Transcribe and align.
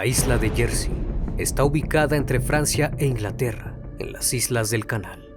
La 0.00 0.06
isla 0.06 0.38
de 0.38 0.48
Jersey 0.48 0.90
está 1.36 1.62
ubicada 1.62 2.16
entre 2.16 2.40
Francia 2.40 2.90
e 2.96 3.04
Inglaterra, 3.04 3.78
en 3.98 4.14
las 4.14 4.32
Islas 4.32 4.70
del 4.70 4.86
Canal. 4.86 5.28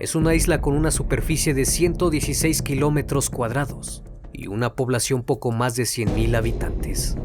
Es 0.00 0.16
una 0.16 0.34
isla 0.34 0.60
con 0.60 0.74
una 0.74 0.90
superficie 0.90 1.54
de 1.54 1.64
116 1.64 2.62
kilómetros 2.62 3.30
cuadrados 3.30 4.02
y 4.32 4.48
una 4.48 4.74
población 4.74 5.22
poco 5.22 5.52
más 5.52 5.76
de 5.76 5.84
100.000 5.84 6.36
habitantes, 6.36 7.16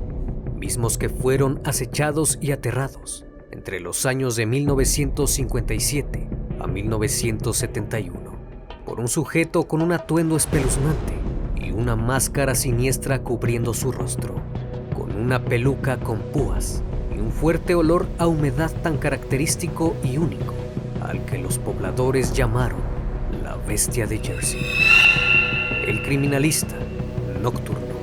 mismos 0.55 0.99
que 0.99 1.09
fueron 1.09 1.61
acechados 1.65 2.37
y 2.41 2.51
aterrados 2.51 3.25
entre 3.49 3.79
los 3.79 4.05
años 4.05 4.35
de 4.35 4.45
1957 4.45 6.29
a 6.59 6.67
1971 6.67 8.37
por 8.85 8.99
un 8.99 9.07
sujeto 9.07 9.67
con 9.67 9.81
un 9.81 9.93
atuendo 9.93 10.37
espeluznante 10.37 11.13
y 11.55 11.71
una 11.71 11.95
máscara 11.95 12.53
siniestra 12.53 13.23
cubriendo 13.23 13.73
su 13.73 13.91
rostro 13.91 14.43
una 15.23 15.45
peluca 15.45 15.97
con 15.99 16.19
púas 16.19 16.83
y 17.15 17.17
un 17.17 17.31
fuerte 17.31 17.75
olor 17.75 18.07
a 18.17 18.27
humedad 18.27 18.69
tan 18.83 18.97
característico 18.97 19.95
y 20.03 20.17
único, 20.17 20.53
al 21.01 21.23
que 21.23 21.37
los 21.37 21.59
pobladores 21.59 22.33
llamaron 22.33 22.81
la 23.41 23.55
bestia 23.55 24.05
de 24.05 24.17
Jersey. 24.19 24.59
El 25.87 26.03
criminalista 26.03 26.75
nocturno. 27.41 27.93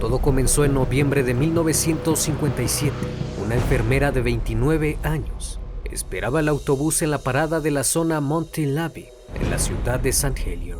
Todo 0.00 0.20
comenzó 0.20 0.64
en 0.64 0.74
noviembre 0.74 1.24
de 1.24 1.34
1957. 1.34 2.94
Una 3.44 3.56
enfermera 3.56 4.12
de 4.12 4.20
29 4.20 4.98
años 5.02 5.58
esperaba 5.90 6.38
el 6.38 6.48
autobús 6.48 7.02
en 7.02 7.10
la 7.10 7.18
parada 7.18 7.58
de 7.58 7.72
la 7.72 7.82
zona 7.82 8.20
Monte-Lavi, 8.20 9.08
en 9.34 9.50
la 9.50 9.58
ciudad 9.58 9.98
de 9.98 10.10
St. 10.10 10.40
Helier, 10.46 10.78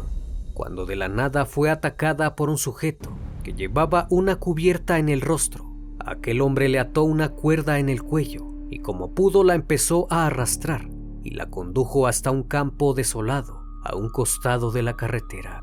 cuando 0.55 0.87
de 0.87 0.95
la 0.95 1.09
nada 1.09 1.45
fue 1.45 1.71
atacada 1.71 2.37
por 2.37 2.51
un 2.51 2.59
sujeto 2.59 3.16
que 3.47 3.53
llevaba 3.53 4.09
una 4.11 4.35
cubierta 4.41 4.99
en 4.99 5.09
el 5.09 5.21
rostro. 5.21 5.73
Aquel 6.01 6.41
hombre 6.41 6.69
le 6.69 6.81
ató 6.81 7.05
una 7.05 7.29
cuerda 7.29 7.79
en 7.79 7.89
el 7.89 8.03
cuello 8.03 8.45
y 8.71 8.81
como 8.81 9.15
pudo 9.15 9.45
la 9.45 9.55
empezó 9.55 10.09
a 10.11 10.27
arrastrar 10.27 10.89
y 11.23 11.31
la 11.31 11.49
condujo 11.49 12.09
hasta 12.09 12.33
un 12.33 12.43
campo 12.43 12.93
desolado 12.93 13.63
a 13.85 13.95
un 13.95 14.09
costado 14.09 14.73
de 14.73 14.83
la 14.83 14.97
carretera, 14.97 15.61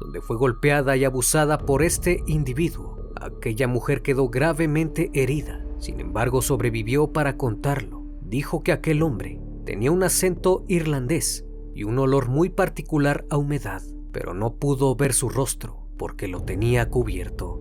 donde 0.00 0.22
fue 0.22 0.38
golpeada 0.38 0.96
y 0.96 1.04
abusada 1.04 1.58
por 1.58 1.82
este 1.82 2.22
individuo. 2.26 3.12
Aquella 3.20 3.68
mujer 3.68 4.00
quedó 4.00 4.30
gravemente 4.30 5.10
herida, 5.12 5.62
sin 5.80 6.00
embargo 6.00 6.40
sobrevivió 6.40 7.12
para 7.12 7.36
contarlo. 7.36 8.06
Dijo 8.22 8.62
que 8.62 8.72
aquel 8.72 9.02
hombre 9.02 9.38
tenía 9.66 9.92
un 9.92 10.02
acento 10.02 10.64
irlandés 10.66 11.44
y 11.74 11.84
un 11.84 11.98
olor 11.98 12.30
muy 12.30 12.48
particular 12.48 13.26
a 13.28 13.36
humedad, 13.36 13.82
pero 14.12 14.32
no 14.32 14.54
pudo 14.54 14.96
ver 14.96 15.12
su 15.12 15.28
rostro 15.28 15.87
porque 15.98 16.28
lo 16.28 16.42
tenía 16.42 16.88
cubierto. 16.88 17.60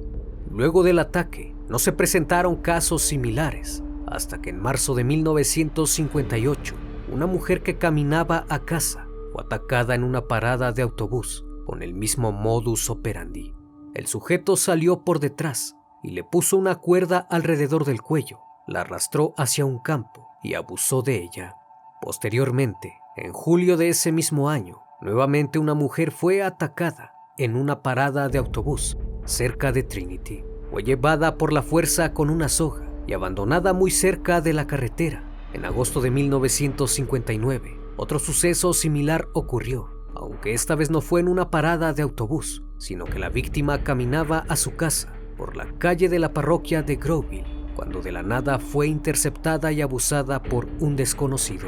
Luego 0.50 0.84
del 0.84 1.00
ataque, 1.00 1.54
no 1.68 1.80
se 1.80 1.92
presentaron 1.92 2.56
casos 2.56 3.02
similares, 3.02 3.84
hasta 4.06 4.42
que 4.42 4.52
en 4.52 4.62
marzo 4.62 4.96
de 4.96 5.04
1958, 5.04 6.76
una 7.12 7.26
mujer 7.26 7.62
que 7.64 7.78
caminaba 7.78 8.46
a 8.48 8.60
casa 8.60 9.08
fue 9.34 9.44
atacada 9.44 9.96
en 9.96 10.04
una 10.04 10.28
parada 10.28 10.72
de 10.72 10.84
autobús 10.84 11.46
con 11.66 11.84
el 11.84 11.94
mismo 11.94 12.32
modus 12.32 12.90
operandi. 12.90 13.54
El 13.94 14.08
sujeto 14.08 14.56
salió 14.56 15.04
por 15.04 15.20
detrás 15.20 15.76
y 16.02 16.12
le 16.12 16.24
puso 16.24 16.56
una 16.56 16.76
cuerda 16.76 17.28
alrededor 17.30 17.84
del 17.84 18.02
cuello, 18.02 18.40
la 18.68 18.82
arrastró 18.82 19.34
hacia 19.38 19.66
un 19.66 19.80
campo 19.80 20.30
y 20.42 20.54
abusó 20.54 21.02
de 21.02 21.22
ella. 21.22 21.56
Posteriormente, 22.02 22.94
en 23.18 23.34
julio 23.34 23.76
de 23.76 23.90
ese 23.90 24.12
mismo 24.12 24.50
año, 24.50 24.82
nuevamente 25.02 25.60
una 25.60 25.74
mujer 25.74 26.12
fue 26.12 26.42
atacada 26.42 27.17
en 27.38 27.56
una 27.56 27.84
parada 27.84 28.30
de 28.30 28.38
autobús 28.38 28.98
cerca 29.26 29.72
de 29.72 29.84
Trinity. 29.84 30.44
Fue 30.72 30.84
llevada 30.84 31.38
por 31.38 31.54
la 31.54 31.62
fuerza 31.62 32.14
con 32.14 32.30
una 32.30 32.50
soga 32.50 32.90
y 33.06 33.14
abandonada 33.14 33.74
muy 33.74 33.92
cerca 33.92 34.42
de 34.42 34.54
la 34.54 34.68
carretera. 34.68 35.24
En 35.54 35.66
agosto 35.66 36.02
de 36.02 36.12
1959, 36.12 37.78
otro 37.96 38.20
suceso 38.20 38.74
similar 38.74 39.28
ocurrió, 39.34 39.90
aunque 40.16 40.54
esta 40.54 40.76
vez 40.76 40.90
no 40.90 41.02
fue 41.02 41.22
en 41.22 41.28
una 41.28 41.50
parada 41.50 41.94
de 41.94 42.04
autobús, 42.04 42.64
sino 42.78 43.06
que 43.06 43.20
la 43.20 43.30
víctima 43.30 43.84
caminaba 43.84 44.46
a 44.50 44.56
su 44.56 44.76
casa 44.76 45.14
por 45.38 45.56
la 45.56 45.66
calle 45.78 46.10
de 46.10 46.20
la 46.20 46.34
parroquia 46.34 46.84
de 46.84 46.96
Groville, 46.96 47.46
cuando 47.76 48.02
de 48.02 48.12
la 48.12 48.24
nada 48.24 48.60
fue 48.60 48.88
interceptada 48.88 49.72
y 49.72 49.82
abusada 49.82 50.42
por 50.42 50.68
un 50.80 50.96
desconocido. 50.96 51.68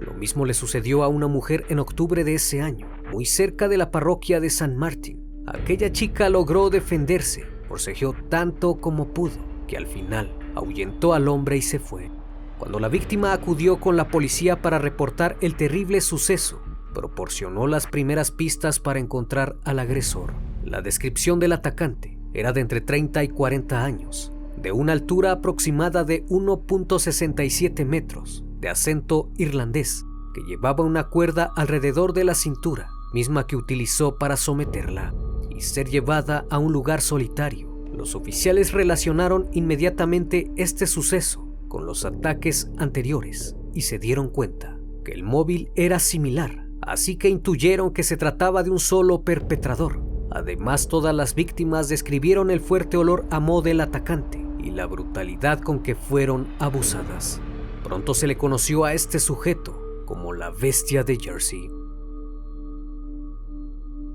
Lo 0.00 0.14
mismo 0.14 0.46
le 0.46 0.54
sucedió 0.54 1.02
a 1.02 1.08
una 1.08 1.26
mujer 1.26 1.66
en 1.68 1.78
octubre 1.78 2.24
de 2.24 2.34
ese 2.34 2.62
año, 2.62 2.88
muy 3.10 3.24
cerca 3.26 3.68
de 3.68 3.76
la 3.76 3.90
parroquia 3.90 4.40
de 4.40 4.50
San 4.50 4.76
Martín. 4.76 5.24
Aquella 5.46 5.90
chica 5.92 6.28
logró 6.28 6.70
defenderse, 6.70 7.44
forcejeó 7.68 8.14
tanto 8.28 8.76
como 8.76 9.08
pudo, 9.08 9.36
que 9.66 9.76
al 9.76 9.86
final 9.86 10.32
ahuyentó 10.54 11.12
al 11.14 11.28
hombre 11.28 11.56
y 11.56 11.62
se 11.62 11.78
fue. 11.78 12.10
Cuando 12.58 12.78
la 12.78 12.88
víctima 12.88 13.32
acudió 13.32 13.80
con 13.80 13.96
la 13.96 14.08
policía 14.08 14.60
para 14.62 14.78
reportar 14.78 15.36
el 15.40 15.56
terrible 15.56 16.00
suceso, 16.00 16.62
proporcionó 16.94 17.66
las 17.66 17.86
primeras 17.86 18.30
pistas 18.30 18.80
para 18.80 19.00
encontrar 19.00 19.56
al 19.64 19.78
agresor. 19.78 20.34
La 20.64 20.82
descripción 20.82 21.38
del 21.38 21.52
atacante 21.52 22.18
era 22.34 22.52
de 22.52 22.60
entre 22.60 22.80
30 22.80 23.24
y 23.24 23.28
40 23.28 23.82
años, 23.82 24.32
de 24.56 24.72
una 24.72 24.92
altura 24.92 25.32
aproximada 25.32 26.04
de 26.04 26.24
1.67 26.26 27.84
metros, 27.86 28.44
de 28.60 28.68
acento 28.68 29.30
irlandés 29.36 30.04
que 30.32 30.42
llevaba 30.42 30.84
una 30.84 31.08
cuerda 31.08 31.52
alrededor 31.56 32.12
de 32.12 32.24
la 32.24 32.34
cintura, 32.34 32.88
misma 33.12 33.46
que 33.46 33.56
utilizó 33.56 34.16
para 34.16 34.36
someterla 34.36 35.14
y 35.50 35.60
ser 35.60 35.88
llevada 35.88 36.46
a 36.50 36.58
un 36.58 36.72
lugar 36.72 37.00
solitario. 37.00 37.68
Los 37.92 38.14
oficiales 38.14 38.72
relacionaron 38.72 39.48
inmediatamente 39.52 40.50
este 40.56 40.86
suceso 40.86 41.46
con 41.68 41.86
los 41.86 42.04
ataques 42.04 42.70
anteriores 42.78 43.56
y 43.74 43.82
se 43.82 43.98
dieron 43.98 44.28
cuenta 44.28 44.78
que 45.04 45.12
el 45.12 45.22
móvil 45.22 45.70
era 45.74 45.98
similar, 45.98 46.66
así 46.82 47.16
que 47.16 47.28
intuyeron 47.28 47.92
que 47.92 48.02
se 48.02 48.16
trataba 48.16 48.62
de 48.62 48.70
un 48.70 48.78
solo 48.78 49.22
perpetrador. 49.22 50.02
Además, 50.30 50.88
todas 50.88 51.14
las 51.14 51.34
víctimas 51.34 51.88
describieron 51.88 52.50
el 52.50 52.60
fuerte 52.60 52.96
olor 52.96 53.26
a 53.30 53.40
mo 53.40 53.62
del 53.62 53.80
atacante 53.80 54.44
y 54.58 54.70
la 54.70 54.86
brutalidad 54.86 55.60
con 55.60 55.80
que 55.80 55.94
fueron 55.94 56.46
abusadas. 56.58 57.40
Pronto 57.82 58.14
se 58.14 58.26
le 58.26 58.36
conoció 58.36 58.84
a 58.84 58.94
este 58.94 59.18
sujeto 59.18 60.04
como 60.06 60.32
la 60.32 60.50
bestia 60.50 61.02
de 61.02 61.16
Jersey. 61.16 61.79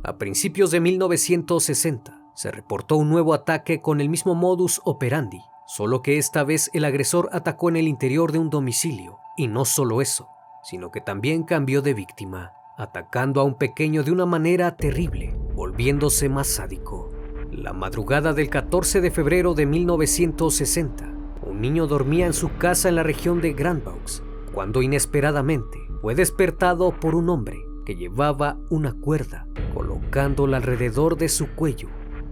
A 0.08 0.20
principios 0.20 0.70
de 0.70 0.80
1960 0.82 2.30
se 2.36 2.52
reportó 2.52 2.96
un 2.96 3.10
nuevo 3.10 3.34
ataque 3.34 3.82
con 3.82 4.00
el 4.00 4.08
mismo 4.08 4.36
modus 4.36 4.80
operandi, 4.86 5.42
solo 5.66 6.04
que 6.04 6.20
esta 6.20 6.44
vez 6.44 6.70
el 6.76 6.86
agresor 6.86 7.28
atacó 7.32 7.70
en 7.70 7.76
el 7.76 7.88
interior 7.88 8.32
de 8.32 8.38
un 8.38 8.52
domicilio, 8.52 9.18
y 9.36 9.48
no 9.48 9.66
solo 9.66 10.02
eso, 10.02 10.28
sino 10.62 10.92
que 10.92 11.02
también 11.02 11.42
cambió 11.42 11.82
de 11.82 11.96
víctima, 11.96 12.54
atacando 12.78 13.42
a 13.42 13.46
un 13.46 13.56
pequeño 13.56 14.04
de 14.04 14.12
una 14.12 14.28
manera 14.28 14.78
terrible, 14.78 15.36
volviéndose 15.56 16.30
más 16.30 16.46
sádico. 16.46 17.10
La 17.52 17.74
madrugada 17.74 18.34
del 18.34 18.52
14 18.52 19.02
de 19.02 19.10
febrero 19.10 19.56
de 19.56 19.66
1960, 19.66 21.16
un 21.48 21.62
niño 21.62 21.88
dormía 21.88 22.28
en 22.28 22.34
su 22.34 22.56
casa 22.58 22.90
en 22.90 22.96
la 22.98 23.04
región 23.04 23.42
de 23.42 23.54
Grandvaux, 23.54 24.22
cuando 24.54 24.84
inesperadamente 24.84 25.80
fue 26.00 26.14
despertado 26.14 26.92
por 27.00 27.16
un 27.16 27.28
hombre 27.30 27.58
que 27.86 27.96
llevaba 27.96 28.58
una 28.70 28.94
cuerda, 28.94 29.48
colocándola 29.74 30.58
alrededor 30.58 31.18
de 31.18 31.30
su 31.30 31.48
cuello 31.52 31.88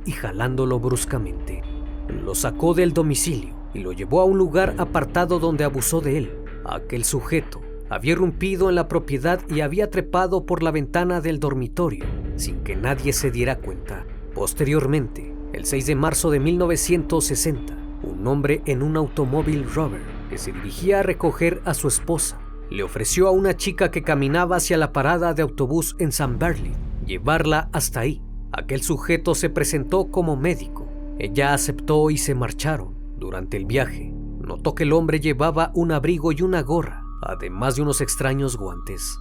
y 0.06 0.12
jalándolo 0.12 0.80
bruscamente. 0.80 1.62
lo 2.10 2.36
sacó 2.36 2.74
del 2.74 2.94
domicilio 2.94 3.56
y 3.74 3.80
lo 3.80 3.94
llevó 3.94 4.22
a 4.22 4.26
un 4.26 4.38
lugar 4.38 4.76
apartado 4.78 5.40
donde 5.40 5.64
abusó 5.64 6.02
de 6.02 6.18
él. 6.18 6.32
Aquel 6.66 7.06
sujeto 7.06 7.62
había 7.90 8.14
irrumpido 8.14 8.70
en 8.70 8.76
la 8.76 8.88
propiedad 8.88 9.40
y 9.50 9.62
había 9.62 9.90
trepado 9.90 10.46
por 10.46 10.64
la 10.64 10.72
ventana 10.72 11.22
del 11.22 11.40
dormitorio 11.40 12.06
sin 12.36 12.64
que 12.64 12.76
nadie 12.76 13.14
se 13.14 13.32
diera 13.32 13.58
cuenta. 13.58 14.06
Posteriormente, 14.34 15.34
el 15.54 15.66
6 15.66 15.86
de 15.86 15.96
marzo 15.96 16.32
de 16.32 16.40
1960, 16.40 17.78
un 18.04 18.28
hombre 18.28 18.62
en 18.66 18.82
un 18.82 18.98
automóvil 18.98 19.66
Rover 19.74 20.02
que 20.30 20.38
se 20.38 20.52
dirigía 20.52 21.00
a 21.00 21.04
recoger 21.04 21.62
a 21.66 21.74
su 21.74 21.88
esposa 21.88 22.40
le 22.74 22.82
ofreció 22.82 23.28
a 23.28 23.32
una 23.32 23.56
chica 23.56 23.92
que 23.92 24.02
caminaba 24.02 24.56
hacia 24.56 24.78
la 24.78 24.92
parada 24.92 25.36
de 25.36 25.44
autobús 25.44 25.96
en 26.00 26.12
San 26.12 26.40
Berlin 26.40 26.74
llevarla 27.06 27.70
hasta 27.72 28.00
ahí. 28.00 28.20
Aquel 28.52 28.82
sujeto 28.82 29.36
se 29.36 29.52
presentó 29.52 30.10
como 30.10 30.36
médico. 30.36 30.88
Ella 31.20 31.54
aceptó 31.54 32.10
y 32.10 32.18
se 32.18 32.34
marcharon. 32.34 32.96
Durante 33.16 33.58
el 33.58 33.66
viaje, 33.66 34.12
notó 34.12 34.74
que 34.74 34.84
el 34.84 34.94
hombre 34.94 35.20
llevaba 35.20 35.72
un 35.76 35.92
abrigo 35.92 36.32
y 36.32 36.42
una 36.42 36.64
gorra, 36.64 37.04
además 37.22 37.76
de 37.76 37.84
unos 37.84 38.02
extraños 38.02 38.58
guantes, 38.58 39.20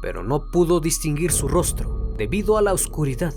pero 0.00 0.22
no 0.22 0.50
pudo 0.52 0.78
distinguir 0.78 1.32
su 1.32 1.48
rostro 1.48 2.14
debido 2.16 2.56
a 2.56 2.62
la 2.62 2.72
oscuridad. 2.72 3.34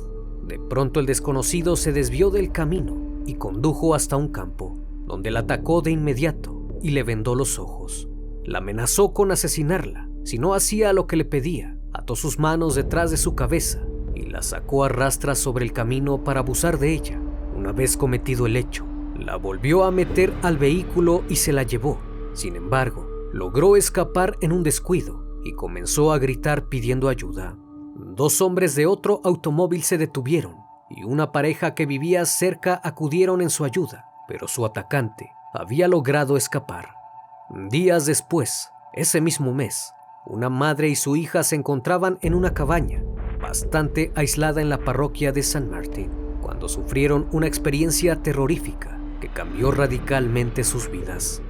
De 0.48 0.60
pronto 0.60 1.00
el 1.00 1.08
desconocido 1.08 1.76
se 1.76 1.92
desvió 1.92 2.30
del 2.30 2.52
camino 2.52 3.24
y 3.26 3.34
condujo 3.34 3.96
hasta 3.96 4.16
un 4.16 4.28
campo, 4.28 4.78
donde 5.08 5.32
la 5.32 5.40
atacó 5.40 5.82
de 5.82 5.90
inmediato 5.90 6.68
y 6.84 6.92
le 6.92 7.02
vendó 7.02 7.34
los 7.34 7.58
ojos. 7.58 8.08
La 8.46 8.60
amenazó 8.60 9.12
con 9.12 9.32
asesinarla 9.32 10.08
si 10.24 10.38
no 10.38 10.54
hacía 10.54 10.94
lo 10.94 11.08
que 11.08 11.16
le 11.16 11.26
pedía. 11.26 11.78
Ató 11.94 12.16
sus 12.16 12.38
manos 12.38 12.76
detrás 12.76 13.10
de 13.10 13.18
su 13.18 13.34
cabeza 13.34 13.82
y 14.14 14.28
la 14.28 14.44
sacó 14.44 14.84
a 14.84 14.90
rastras 14.90 15.40
sobre 15.40 15.66
el 15.66 15.74
camino 15.74 16.24
para 16.24 16.42
abusar 16.42 16.78
de 16.78 16.94
ella. 16.94 17.20
Una 17.56 17.72
vez 17.72 17.98
cometido 17.98 18.46
el 18.46 18.56
hecho, 18.56 18.86
la 19.18 19.36
volvió 19.38 19.84
a 19.84 19.92
meter 19.92 20.32
al 20.44 20.58
vehículo 20.58 21.24
y 21.28 21.38
se 21.38 21.54
la 21.54 21.64
llevó. 21.64 22.00
Sin 22.34 22.56
embargo, 22.56 23.08
logró 23.34 23.78
escapar 23.78 24.38
en 24.42 24.52
un 24.52 24.62
descuido 24.62 25.40
y 25.44 25.54
comenzó 25.54 26.12
a 26.12 26.20
gritar 26.20 26.70
pidiendo 26.70 27.10
ayuda. 27.10 27.58
Dos 27.96 28.42
hombres 28.42 28.76
de 28.76 28.86
otro 28.86 29.22
automóvil 29.24 29.82
se 29.82 29.98
detuvieron 29.98 30.58
y 30.90 31.04
una 31.04 31.32
pareja 31.32 31.74
que 31.74 31.86
vivía 31.86 32.26
cerca 32.26 32.80
acudieron 32.84 33.42
en 33.42 33.50
su 33.50 33.66
ayuda, 33.66 34.06
pero 34.28 34.48
su 34.48 34.66
atacante 34.66 35.32
había 35.54 35.88
logrado 35.88 36.38
escapar. 36.38 37.05
Días 37.54 38.08
después, 38.08 38.72
ese 38.94 39.22
mismo 39.22 39.54
mes, 39.54 39.94
una 40.26 40.50
madre 40.50 40.90
y 40.90 40.96
su 40.96 41.16
hija 41.16 41.44
se 41.44 41.56
encontraban 41.56 42.18
en 42.22 42.34
una 42.34 42.56
cabaña 42.56 43.04
bastante 43.40 44.12
aislada 44.16 44.62
en 44.62 44.70
la 44.70 44.80
parroquia 44.80 45.32
de 45.32 45.44
San 45.44 45.70
Martín 45.70 46.10
cuando 46.42 46.68
sufrieron 46.68 47.28
una 47.32 47.46
experiencia 47.46 48.16
terrorífica 48.24 49.00
que 49.22 49.30
cambió 49.30 49.70
radicalmente 49.70 50.64
sus 50.64 50.90
vidas. 50.90 51.44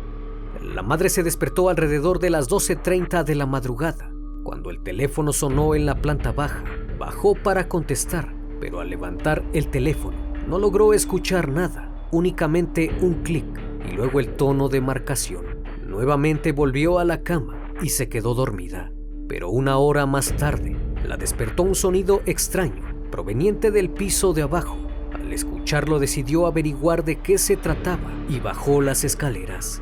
La 0.61 0.81
madre 0.81 1.07
se 1.07 1.23
despertó 1.23 1.69
alrededor 1.69 2.19
de 2.19 2.29
las 2.29 2.49
12.30 2.49 3.23
de 3.23 3.35
la 3.35 3.45
madrugada. 3.45 4.11
Cuando 4.43 4.71
el 4.71 4.83
teléfono 4.83 5.31
sonó 5.31 5.75
en 5.75 5.85
la 5.85 6.01
planta 6.01 6.33
baja, 6.33 6.65
bajó 6.99 7.35
para 7.35 7.69
contestar, 7.69 8.35
pero 8.59 8.81
al 8.81 8.89
levantar 8.89 9.45
el 9.53 9.69
teléfono 9.69 10.17
no 10.45 10.59
logró 10.59 10.93
escuchar 10.93 11.47
nada, 11.47 11.89
únicamente 12.11 12.93
un 12.99 13.23
clic 13.23 13.45
y 13.89 13.93
luego 13.93 14.19
el 14.19 14.35
tono 14.35 14.67
de 14.67 14.81
marcación. 14.81 15.54
Nuevamente 15.95 16.51
volvió 16.51 16.99
a 16.99 17.05
la 17.05 17.23
cama 17.23 17.71
y 17.81 17.87
se 17.87 18.09
quedó 18.09 18.33
dormida, 18.33 18.91
pero 19.29 19.49
una 19.49 19.77
hora 19.77 20.05
más 20.05 20.35
tarde 20.35 20.75
la 21.07 21.15
despertó 21.15 21.63
un 21.63 21.73
sonido 21.73 22.21
extraño 22.25 22.83
proveniente 23.09 23.71
del 23.71 23.89
piso 23.89 24.33
de 24.33 24.41
abajo. 24.41 24.75
Al 25.13 25.31
escucharlo 25.31 25.97
decidió 25.99 26.47
averiguar 26.47 27.05
de 27.05 27.21
qué 27.21 27.37
se 27.37 27.55
trataba 27.55 28.11
y 28.27 28.41
bajó 28.41 28.81
las 28.81 29.05
escaleras. 29.05 29.81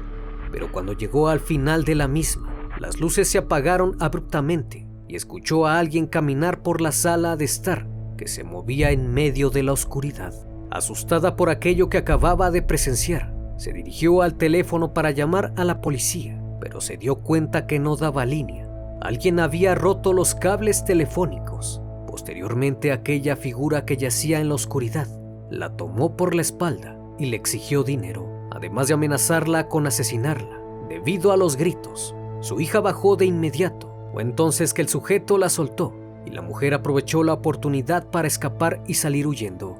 Pero 0.51 0.71
cuando 0.71 0.93
llegó 0.93 1.29
al 1.29 1.39
final 1.39 1.83
de 1.83 1.95
la 1.95 2.07
misma, 2.07 2.69
las 2.79 2.99
luces 2.99 3.27
se 3.27 3.39
apagaron 3.39 3.97
abruptamente 3.99 4.87
y 5.07 5.15
escuchó 5.15 5.65
a 5.65 5.79
alguien 5.79 6.05
caminar 6.05 6.61
por 6.61 6.79
la 6.79 6.91
sala 6.91 7.37
de 7.37 7.45
estar 7.45 7.87
que 8.19 8.27
se 8.27 8.43
movía 8.43 8.91
en 8.91 9.11
medio 9.11 9.49
de 9.49 9.63
la 9.63 9.73
oscuridad. 9.73 10.31
Asustada 10.69 11.35
por 11.35 11.49
aquello 11.49 11.89
que 11.89 11.97
acababa 11.97 12.51
de 12.51 12.61
presenciar, 12.61 13.32
se 13.57 13.73
dirigió 13.73 14.21
al 14.21 14.35
teléfono 14.35 14.93
para 14.93 15.11
llamar 15.11 15.53
a 15.55 15.63
la 15.63 15.81
policía, 15.81 16.41
pero 16.59 16.81
se 16.81 16.97
dio 16.97 17.17
cuenta 17.17 17.67
que 17.67 17.79
no 17.79 17.95
daba 17.95 18.25
línea. 18.25 18.69
Alguien 19.01 19.39
había 19.39 19.75
roto 19.75 20.13
los 20.13 20.35
cables 20.35 20.85
telefónicos. 20.85 21.81
Posteriormente 22.07 22.91
aquella 22.91 23.35
figura 23.35 23.85
que 23.85 23.97
yacía 23.97 24.39
en 24.39 24.49
la 24.49 24.55
oscuridad 24.55 25.07
la 25.49 25.75
tomó 25.75 26.15
por 26.15 26.33
la 26.35 26.41
espalda 26.41 26.97
y 27.19 27.27
le 27.27 27.37
exigió 27.37 27.83
dinero, 27.83 28.47
además 28.51 28.87
de 28.87 28.95
amenazarla 28.95 29.67
con 29.67 29.87
asesinarla. 29.87 30.59
Debido 30.89 31.31
a 31.31 31.37
los 31.37 31.57
gritos, 31.57 32.15
su 32.39 32.59
hija 32.59 32.79
bajó 32.79 33.15
de 33.15 33.25
inmediato. 33.25 33.93
Fue 34.13 34.21
entonces 34.21 34.73
que 34.73 34.81
el 34.81 34.89
sujeto 34.89 35.37
la 35.37 35.49
soltó 35.49 35.93
y 36.25 36.31
la 36.31 36.41
mujer 36.41 36.73
aprovechó 36.73 37.23
la 37.23 37.33
oportunidad 37.33 38.09
para 38.09 38.27
escapar 38.27 38.83
y 38.87 38.95
salir 38.95 39.27
huyendo, 39.27 39.75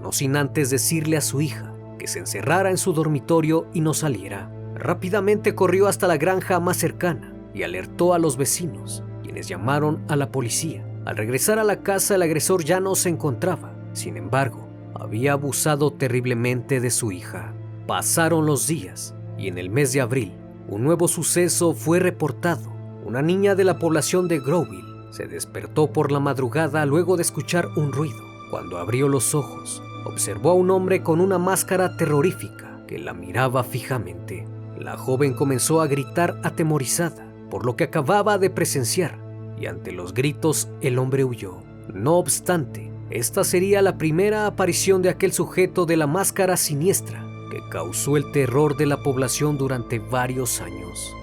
no 0.00 0.12
sin 0.12 0.36
antes 0.36 0.70
decirle 0.70 1.16
a 1.16 1.20
su 1.20 1.40
hija 1.40 1.71
se 2.06 2.18
encerrara 2.18 2.70
en 2.70 2.78
su 2.78 2.92
dormitorio 2.92 3.66
y 3.72 3.80
no 3.80 3.94
saliera. 3.94 4.50
Rápidamente 4.74 5.54
corrió 5.54 5.86
hasta 5.86 6.08
la 6.08 6.16
granja 6.16 6.58
más 6.60 6.76
cercana 6.76 7.34
y 7.54 7.62
alertó 7.62 8.14
a 8.14 8.18
los 8.18 8.36
vecinos, 8.36 9.04
quienes 9.22 9.48
llamaron 9.48 10.04
a 10.08 10.16
la 10.16 10.32
policía. 10.32 10.84
Al 11.04 11.16
regresar 11.16 11.58
a 11.58 11.64
la 11.64 11.82
casa 11.82 12.14
el 12.14 12.22
agresor 12.22 12.64
ya 12.64 12.80
no 12.80 12.94
se 12.94 13.08
encontraba, 13.08 13.74
sin 13.92 14.16
embargo, 14.16 14.68
había 14.94 15.32
abusado 15.32 15.92
terriblemente 15.92 16.80
de 16.80 16.90
su 16.90 17.12
hija. 17.12 17.52
Pasaron 17.86 18.46
los 18.46 18.66
días 18.66 19.14
y 19.36 19.48
en 19.48 19.58
el 19.58 19.70
mes 19.70 19.92
de 19.92 20.00
abril 20.00 20.32
un 20.68 20.84
nuevo 20.84 21.08
suceso 21.08 21.74
fue 21.74 21.98
reportado. 21.98 22.72
Una 23.04 23.20
niña 23.20 23.54
de 23.54 23.64
la 23.64 23.78
población 23.78 24.28
de 24.28 24.38
Groville 24.38 25.12
se 25.12 25.26
despertó 25.26 25.92
por 25.92 26.12
la 26.12 26.20
madrugada 26.20 26.86
luego 26.86 27.16
de 27.16 27.22
escuchar 27.22 27.68
un 27.76 27.92
ruido. 27.92 28.22
Cuando 28.50 28.78
abrió 28.78 29.08
los 29.08 29.34
ojos, 29.34 29.82
observó 30.04 30.50
a 30.50 30.54
un 30.54 30.70
hombre 30.70 31.02
con 31.02 31.20
una 31.20 31.38
máscara 31.38 31.96
terrorífica 31.96 32.80
que 32.86 32.98
la 32.98 33.12
miraba 33.12 33.64
fijamente. 33.64 34.46
La 34.78 34.96
joven 34.96 35.34
comenzó 35.34 35.80
a 35.80 35.86
gritar 35.86 36.40
atemorizada 36.42 37.32
por 37.50 37.66
lo 37.66 37.76
que 37.76 37.84
acababa 37.84 38.38
de 38.38 38.50
presenciar 38.50 39.18
y 39.58 39.66
ante 39.66 39.92
los 39.92 40.14
gritos 40.14 40.68
el 40.80 40.98
hombre 40.98 41.24
huyó. 41.24 41.62
No 41.92 42.16
obstante, 42.16 42.90
esta 43.10 43.44
sería 43.44 43.82
la 43.82 43.98
primera 43.98 44.46
aparición 44.46 45.02
de 45.02 45.10
aquel 45.10 45.32
sujeto 45.32 45.84
de 45.84 45.96
la 45.96 46.06
máscara 46.06 46.56
siniestra 46.56 47.22
que 47.50 47.60
causó 47.70 48.16
el 48.16 48.32
terror 48.32 48.76
de 48.76 48.86
la 48.86 49.02
población 49.02 49.58
durante 49.58 49.98
varios 49.98 50.60
años. 50.62 51.14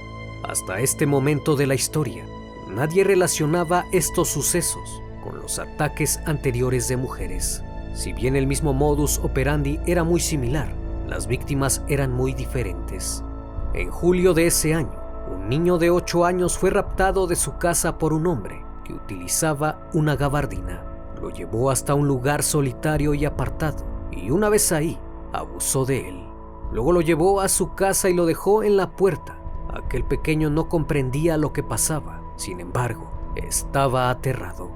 Hasta 0.48 0.80
este 0.80 1.06
momento 1.08 1.56
de 1.56 1.66
la 1.66 1.76
historia, 1.76 2.26
nadie 2.70 3.04
relacionaba 3.04 3.86
estos 3.92 4.30
sucesos 4.30 5.02
con 5.24 5.40
los 5.40 5.58
ataques 5.58 6.20
anteriores 6.26 6.88
de 6.88 6.98
mujeres. 6.98 7.64
Si 7.94 8.14
bien 8.14 8.36
el 8.36 8.48
mismo 8.48 8.74
modus 8.74 9.20
operandi 9.20 9.80
era 9.86 10.04
muy 10.04 10.20
similar, 10.20 10.74
las 11.08 11.28
víctimas 11.28 11.84
eran 11.88 12.12
muy 12.12 12.34
diferentes. 12.34 13.24
En 13.74 13.90
julio 13.90 14.34
de 14.34 14.48
ese 14.48 14.74
año, 14.74 15.00
un 15.32 15.50
niño 15.50 15.78
de 15.78 15.90
8 15.90 16.26
años 16.26 16.58
fue 16.58 16.70
raptado 16.70 17.28
de 17.28 17.36
su 17.36 17.58
casa 17.58 17.98
por 17.98 18.14
un 18.14 18.28
hombre 18.28 18.64
que 18.84 18.94
utilizaba 18.94 19.88
una 19.94 20.16
gabardina. 20.16 20.84
Lo 21.22 21.30
llevó 21.30 21.72
hasta 21.72 21.94
un 21.94 22.08
lugar 22.08 22.44
solitario 22.44 23.14
y 23.14 23.26
apartado 23.26 23.86
y 24.12 24.32
una 24.32 24.50
vez 24.50 24.72
ahí, 24.72 24.98
abusó 25.34 25.86
de 25.86 26.10
él. 26.10 26.24
Luego 26.72 26.92
lo 26.92 27.02
llevó 27.02 27.42
a 27.42 27.50
su 27.50 27.74
casa 27.74 28.10
y 28.10 28.14
lo 28.14 28.26
dejó 28.26 28.64
en 28.64 28.78
la 28.78 28.92
puerta. 28.92 29.38
Aquel 29.74 30.04
pequeño 30.04 30.50
no 30.50 30.70
comprendía 30.70 31.38
lo 31.38 31.54
que 31.54 31.64
pasaba, 31.64 32.22
sin 32.36 32.60
embargo, 32.60 33.12
estaba 33.36 34.10
aterrado. 34.10 34.72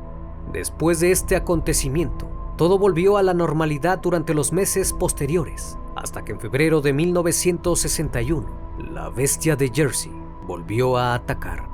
Después 0.52 1.00
de 1.00 1.12
este 1.12 1.36
acontecimiento, 1.36 2.28
todo 2.58 2.78
volvió 2.78 3.18
a 3.18 3.24
la 3.24 3.34
normalidad 3.34 4.00
durante 4.00 4.34
los 4.34 4.54
meses 4.54 4.94
posteriores, 4.94 5.78
hasta 5.96 6.24
que 6.24 6.34
en 6.34 6.40
febrero 6.40 6.82
de 6.82 6.94
1961, 6.94 8.46
la 8.92 9.10
bestia 9.10 9.56
de 9.56 9.72
Jersey 9.74 10.12
volvió 10.46 10.98
a 10.98 11.16
atacar. 11.16 11.68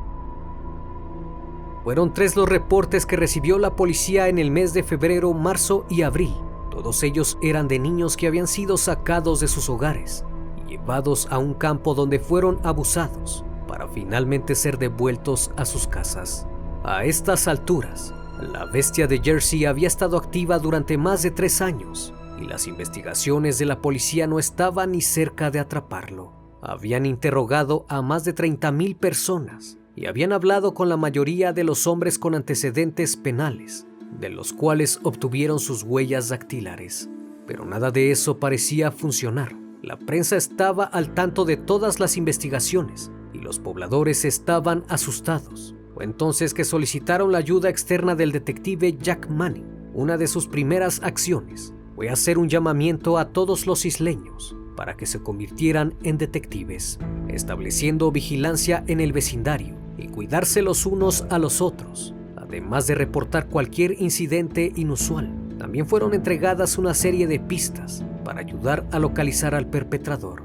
Fueron 1.84 2.14
tres 2.14 2.36
los 2.36 2.48
reportes 2.48 3.06
que 3.06 3.16
recibió 3.16 3.58
la 3.58 3.76
policía 3.76 4.28
en 4.28 4.38
el 4.38 4.52
mes 4.52 4.74
de 4.74 4.84
febrero, 4.84 5.34
marzo 5.34 5.86
y 5.90 6.04
abril. 6.04 6.36
Todos 6.70 7.04
ellos 7.04 7.38
eran 7.42 7.68
de 7.68 7.80
niños 7.80 8.16
que 8.16 8.28
habían 8.28 8.48
sido 8.48 8.78
sacados 8.78 9.40
de 9.40 9.48
sus 9.48 9.70
hogares 9.70 10.24
y 10.58 10.72
llevados 10.72 11.28
a 11.32 11.40
un 11.40 11.54
campo 11.54 11.94
donde 11.94 12.20
fueron 12.20 12.60
abusados 12.64 13.44
para 13.68 13.88
finalmente 13.88 14.56
ser 14.56 14.78
devueltos 14.78 15.52
a 15.58 15.66
sus 15.66 15.88
casas. 15.88 16.48
A 16.84 17.06
estas 17.06 17.48
alturas, 17.48 18.14
la 18.42 18.66
bestia 18.66 19.06
de 19.06 19.20
Jersey 19.20 19.66
había 19.66 19.88
estado 19.88 20.18
activa 20.18 20.60
durante 20.60 20.98
más 20.98 21.22
de 21.24 21.32
tres 21.32 21.62
años 21.62 22.14
y 22.40 22.46
las 22.46 22.68
investigaciones 22.68 23.60
de 23.60 23.66
la 23.66 23.82
policía 23.82 24.28
no 24.28 24.40
estaban 24.40 24.94
ni 24.94 25.02
cerca 25.02 25.52
de 25.52 25.60
atraparlo. 25.60 26.34
Habían 26.62 27.06
interrogado 27.06 27.86
a 27.90 28.02
más 28.02 28.24
de 28.24 28.34
30.000 28.34 28.98
personas 28.98 29.78
y 29.96 30.06
habían 30.06 30.32
hablado 30.32 30.74
con 30.74 30.88
la 30.88 30.96
mayoría 30.96 31.52
de 31.52 31.66
los 31.66 31.86
hombres 31.86 32.18
con 32.18 32.34
antecedentes 32.34 33.18
penales, 33.18 33.86
de 34.20 34.30
los 34.30 34.54
cuales 34.54 35.00
obtuvieron 35.04 35.60
sus 35.60 35.84
huellas 35.84 36.30
dactilares. 36.30 37.10
Pero 37.46 37.66
nada 37.66 37.92
de 37.92 38.12
eso 38.12 38.40
parecía 38.40 38.92
funcionar. 38.92 39.54
La 39.82 39.98
prensa 39.98 40.38
estaba 40.38 40.86
al 40.86 41.14
tanto 41.14 41.44
de 41.44 41.58
todas 41.58 42.00
las 42.00 42.16
investigaciones 42.16 43.12
y 43.34 43.40
los 43.40 43.60
pobladores 43.60 44.24
estaban 44.24 44.84
asustados. 44.88 45.76
Entonces 46.00 46.54
que 46.54 46.64
solicitaron 46.64 47.32
la 47.32 47.40
ayuda 47.40 47.70
externa 47.70 48.16
del 48.16 48.32
detective 48.32 48.98
Jack 48.98 49.30
Manning. 49.30 49.66
Una 49.94 50.18
de 50.18 50.28
sus 50.28 50.48
primeras 50.48 51.02
acciones 51.04 51.74
fue 51.96 52.10
hacer 52.10 52.38
un 52.38 52.48
llamamiento 52.48 53.18
a 53.18 53.30
todos 53.30 53.68
los 53.68 53.86
isleños 53.86 54.56
para 54.78 54.96
que 54.96 55.06
se 55.06 55.22
convirtieran 55.22 55.96
en 56.04 56.18
detectives, 56.18 57.00
estableciendo 57.28 58.12
vigilancia 58.12 58.84
en 58.88 59.02
el 59.02 59.12
vecindario 59.12 59.76
y 59.98 60.08
cuidarse 60.08 60.62
los 60.62 60.86
unos 60.86 61.26
a 61.30 61.38
los 61.38 61.60
otros, 61.60 62.16
además 62.38 62.88
de 62.88 62.96
reportar 62.96 63.48
cualquier 63.50 64.02
incidente 64.02 64.72
inusual. 64.78 65.34
También 65.58 65.86
fueron 65.86 66.14
entregadas 66.14 66.78
una 66.78 66.94
serie 66.94 67.28
de 67.28 67.42
pistas 67.42 68.06
para 68.24 68.40
ayudar 68.40 68.88
a 68.92 69.00
localizar 69.00 69.54
al 69.54 69.68
perpetrador. 69.68 70.44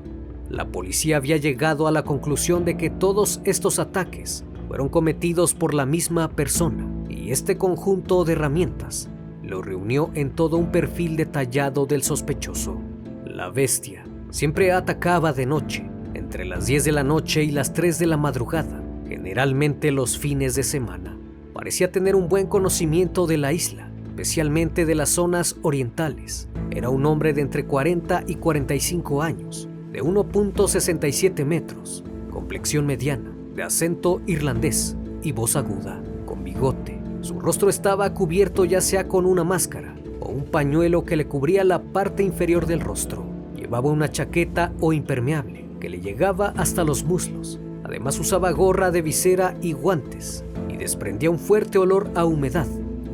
La 0.51 0.67
policía 0.67 1.19
había 1.19 1.37
llegado 1.37 1.87
a 1.87 1.93
la 1.93 2.03
conclusión 2.03 2.65
de 2.65 2.77
que 2.77 2.91
todos 2.91 3.41
estos 3.45 3.79
ataques 3.79 4.45
fueron 4.69 4.89
cometidos 4.89 5.55
por 5.55 5.75
la 5.75 5.87
misma 5.87 6.31
persona 6.31 6.87
y 7.09 7.31
este 7.31 7.57
conjunto 7.57 8.25
de 8.25 8.33
herramientas 8.33 9.09
lo 9.43 9.63
reunió 9.63 10.11
en 10.15 10.31
todo 10.31 10.57
un 10.57 10.73
perfil 10.73 11.17
detallado 11.17 11.87
del 11.87 12.03
sospechoso. 12.03 12.79
La 13.27 13.51
bestia 13.51 14.05
siempre 14.31 14.73
atacaba 14.73 15.33
de 15.33 15.47
noche, 15.47 15.89
entre 16.15 16.45
las 16.45 16.67
10 16.67 16.85
de 16.85 16.93
la 16.93 17.05
noche 17.05 17.45
y 17.45 17.51
las 17.51 17.73
3 17.73 17.99
de 17.99 18.07
la 18.07 18.17
madrugada, 18.17 18.83
generalmente 19.07 19.91
los 19.91 20.19
fines 20.19 20.55
de 20.55 20.63
semana. 20.63 21.17
Parecía 21.53 21.93
tener 21.93 22.17
un 22.17 22.29
buen 22.29 22.47
conocimiento 22.47 23.27
de 23.27 23.39
la 23.39 23.53
isla, 23.53 23.91
especialmente 24.05 24.87
de 24.87 24.95
las 24.95 25.11
zonas 25.11 25.57
orientales. 25.63 26.49
Era 26.71 26.89
un 26.89 27.05
hombre 27.07 27.33
de 27.33 27.43
entre 27.43 27.65
40 27.65 28.25
y 28.27 28.37
45 28.37 29.23
años, 29.23 29.69
de 29.93 30.03
1.67 30.03 31.45
metros, 31.45 32.03
complexión 32.31 32.87
mediana, 32.87 33.34
de 33.55 33.63
acento 33.63 34.21
irlandés 34.27 34.97
y 35.23 35.33
voz 35.33 35.57
aguda, 35.57 36.03
con 36.27 36.43
bigote. 36.45 37.01
Su 37.21 37.41
rostro 37.41 37.71
estaba 37.71 38.13
cubierto 38.13 38.65
ya 38.65 38.81
sea 38.81 39.09
con 39.09 39.25
una 39.27 39.45
máscara 39.45 39.95
o 40.21 40.29
un 40.29 40.45
pañuelo 40.45 41.05
que 41.05 41.17
le 41.17 41.27
cubría 41.27 41.65
la 41.65 41.81
parte 41.81 42.23
inferior 42.23 42.67
del 42.67 42.81
rostro. 42.81 43.25
Llevaba 43.57 43.91
una 43.91 44.11
chaqueta 44.11 44.73
o 44.81 44.93
impermeable 44.93 45.65
que 45.81 45.89
le 45.89 46.01
llegaba 46.01 46.53
hasta 46.57 46.85
los 46.85 47.05
muslos. 47.05 47.61
Además 47.85 48.19
usaba 48.19 48.51
gorra 48.51 48.91
de 48.91 49.03
visera 49.03 49.57
y 49.63 49.73
guantes 49.73 50.45
y 50.69 50.77
desprendía 50.77 51.31
un 51.31 51.39
fuerte 51.39 51.79
olor 51.79 52.11
a 52.15 52.25
humedad. 52.25 52.67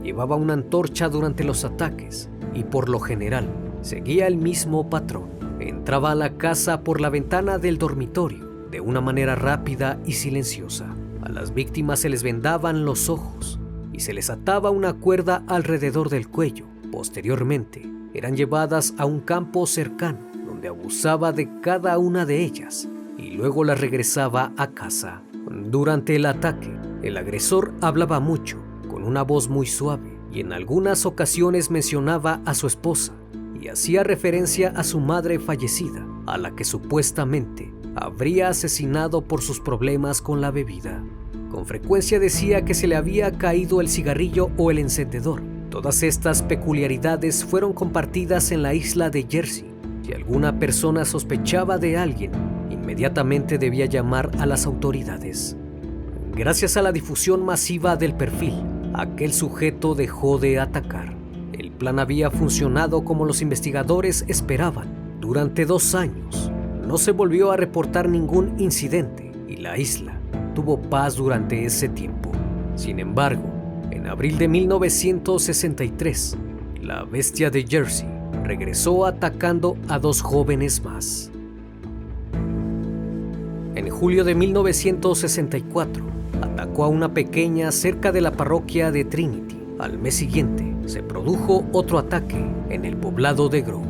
Llevaba 0.02 0.37
una 0.37 0.54
antorcha 0.54 1.09
durante 1.09 1.44
los 1.44 1.64
ataques 1.64 2.30
y 2.54 2.64
por 2.64 2.88
lo 2.88 2.99
general 2.99 3.47
seguía 3.82 4.26
el 4.26 4.37
mismo 4.37 4.88
patrón. 4.88 5.28
Entraba 5.61 6.12
a 6.12 6.14
la 6.14 6.38
casa 6.38 6.82
por 6.82 7.00
la 7.00 7.11
ventana 7.11 7.59
del 7.59 7.76
dormitorio 7.78 8.50
de 8.70 8.80
una 8.80 9.00
manera 9.00 9.34
rápida 9.34 9.98
y 10.06 10.12
silenciosa. 10.12 10.94
A 11.22 11.28
las 11.28 11.54
víctimas 11.54 12.00
se 12.00 12.08
les 12.08 12.22
vendaban 12.22 12.84
los 12.84 13.08
ojos 13.08 13.58
y 13.92 14.00
se 14.00 14.14
les 14.14 14.30
ataba 14.30 14.70
una 14.70 14.94
cuerda 14.94 15.44
alrededor 15.46 16.08
del 16.08 16.28
cuello. 16.28 16.66
Posteriormente, 16.90 17.86
eran 18.14 18.36
llevadas 18.36 18.94
a 18.98 19.04
un 19.04 19.20
campo 19.20 19.66
cercano 19.66 20.18
donde 20.46 20.68
abusaba 20.68 21.32
de 21.32 21.48
cada 21.60 21.98
una 21.98 22.26
de 22.26 22.42
ellas 22.42 22.88
y 23.18 23.30
luego 23.32 23.64
las 23.64 23.80
regresaba 23.80 24.52
a 24.56 24.68
casa. 24.68 25.22
Durante 25.50 26.16
el 26.16 26.26
ataque, 26.26 26.70
el 27.02 27.16
agresor 27.16 27.72
hablaba 27.80 28.20
mucho, 28.20 28.58
con 28.88 29.04
una 29.04 29.22
voz 29.22 29.48
muy 29.48 29.66
suave, 29.66 30.18
y 30.32 30.40
en 30.40 30.52
algunas 30.52 31.06
ocasiones 31.06 31.70
mencionaba 31.70 32.40
a 32.44 32.54
su 32.54 32.66
esposa 32.66 33.12
y 33.60 33.68
hacía 33.68 34.04
referencia 34.04 34.72
a 34.76 34.84
su 34.84 35.00
madre 35.00 35.38
fallecida, 35.38 36.06
a 36.26 36.38
la 36.38 36.54
que 36.54 36.64
supuestamente 36.64 37.72
habría 37.97 38.49
asesinado 38.49 39.23
por 39.23 39.42
sus 39.42 39.61
problemas 39.61 40.23
con 40.23 40.40
la 40.40 40.50
bebida. 40.50 41.02
Con 41.50 41.66
frecuencia 41.66 42.20
decía 42.20 42.64
que 42.64 42.75
se 42.75 42.87
le 42.87 42.97
había 42.97 43.32
caído 43.32 43.80
el 43.80 43.88
cigarrillo 43.88 44.50
o 44.56 44.70
el 44.70 44.78
encendedor. 44.78 45.42
Todas 45.70 46.02
estas 46.02 46.42
peculiaridades 46.42 47.44
fueron 47.44 47.73
compartidas 47.73 48.52
en 48.52 48.62
la 48.62 48.75
isla 48.75 49.11
de 49.11 49.26
Jersey. 49.28 49.70
Si 50.02 50.12
alguna 50.12 50.59
persona 50.59 51.04
sospechaba 51.04 51.78
de 51.78 51.97
alguien, 51.97 52.32
inmediatamente 52.70 53.59
debía 53.59 53.87
llamar 53.87 54.30
a 54.38 54.47
las 54.47 54.66
autoridades. 54.66 55.56
Gracias 56.35 56.76
a 56.76 56.82
la 56.82 56.92
difusión 56.92 57.44
masiva 57.44 57.97
del 57.97 58.14
perfil, 58.14 58.54
aquel 58.94 59.32
sujeto 59.32 59.94
dejó 59.94 60.38
de 60.38 60.59
atacar. 60.59 61.14
El 61.52 61.73
plan 61.73 61.99
había 61.99 62.30
funcionado 62.30 63.04
como 63.04 63.25
los 63.25 63.42
investigadores 63.42 64.25
esperaban. 64.28 64.88
Durante 65.20 65.66
dos 65.66 65.94
años, 65.94 66.50
no 66.90 66.99
se 66.99 67.12
volvió 67.12 67.52
a 67.52 67.56
reportar 67.56 68.09
ningún 68.09 68.59
incidente 68.59 69.30
y 69.47 69.59
la 69.59 69.78
isla 69.78 70.18
tuvo 70.56 70.82
paz 70.82 71.14
durante 71.14 71.64
ese 71.64 71.88
tiempo. 71.88 72.32
Sin 72.75 72.99
embargo, 72.99 73.44
en 73.92 74.09
abril 74.09 74.38
de 74.38 74.49
1963, 74.49 76.37
la 76.82 77.04
bestia 77.04 77.49
de 77.49 77.64
Jersey 77.64 78.09
regresó 78.42 79.06
atacando 79.06 79.76
a 79.87 80.00
dos 80.00 80.20
jóvenes 80.20 80.82
más. 80.82 81.30
En 83.76 83.88
julio 83.88 84.25
de 84.25 84.35
1964, 84.35 86.04
atacó 86.42 86.82
a 86.82 86.88
una 86.88 87.14
pequeña 87.14 87.70
cerca 87.70 88.11
de 88.11 88.20
la 88.20 88.32
parroquia 88.32 88.90
de 88.90 89.04
Trinity. 89.04 89.62
Al 89.78 89.97
mes 89.97 90.16
siguiente, 90.16 90.75
se 90.87 91.04
produjo 91.04 91.64
otro 91.70 92.00
ataque 92.00 92.44
en 92.68 92.85
el 92.85 92.97
poblado 92.97 93.49
de 93.49 93.62
Groville 93.62 93.89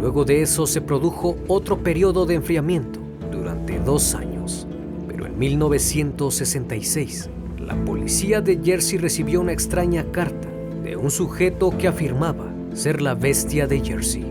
luego 0.00 0.24
de 0.24 0.42
eso 0.42 0.66
se 0.66 0.80
produjo 0.80 1.36
otro 1.48 1.78
periodo 1.78 2.26
de 2.26 2.34
enfriamiento 2.34 3.00
durante 3.30 3.78
dos 3.80 4.14
años. 4.14 4.66
Pero 5.06 5.26
en 5.26 5.38
1966, 5.38 7.30
la 7.58 7.74
policía 7.84 8.40
de 8.40 8.60
Jersey 8.62 8.98
recibió 8.98 9.40
una 9.40 9.52
extraña 9.52 10.04
carta 10.10 10.48
de 10.82 10.96
un 10.96 11.10
sujeto 11.10 11.76
que 11.76 11.88
afirmaba 11.88 12.46
ser 12.72 13.02
la 13.02 13.14
bestia 13.14 13.66
de 13.66 13.80
Jersey, 13.80 14.24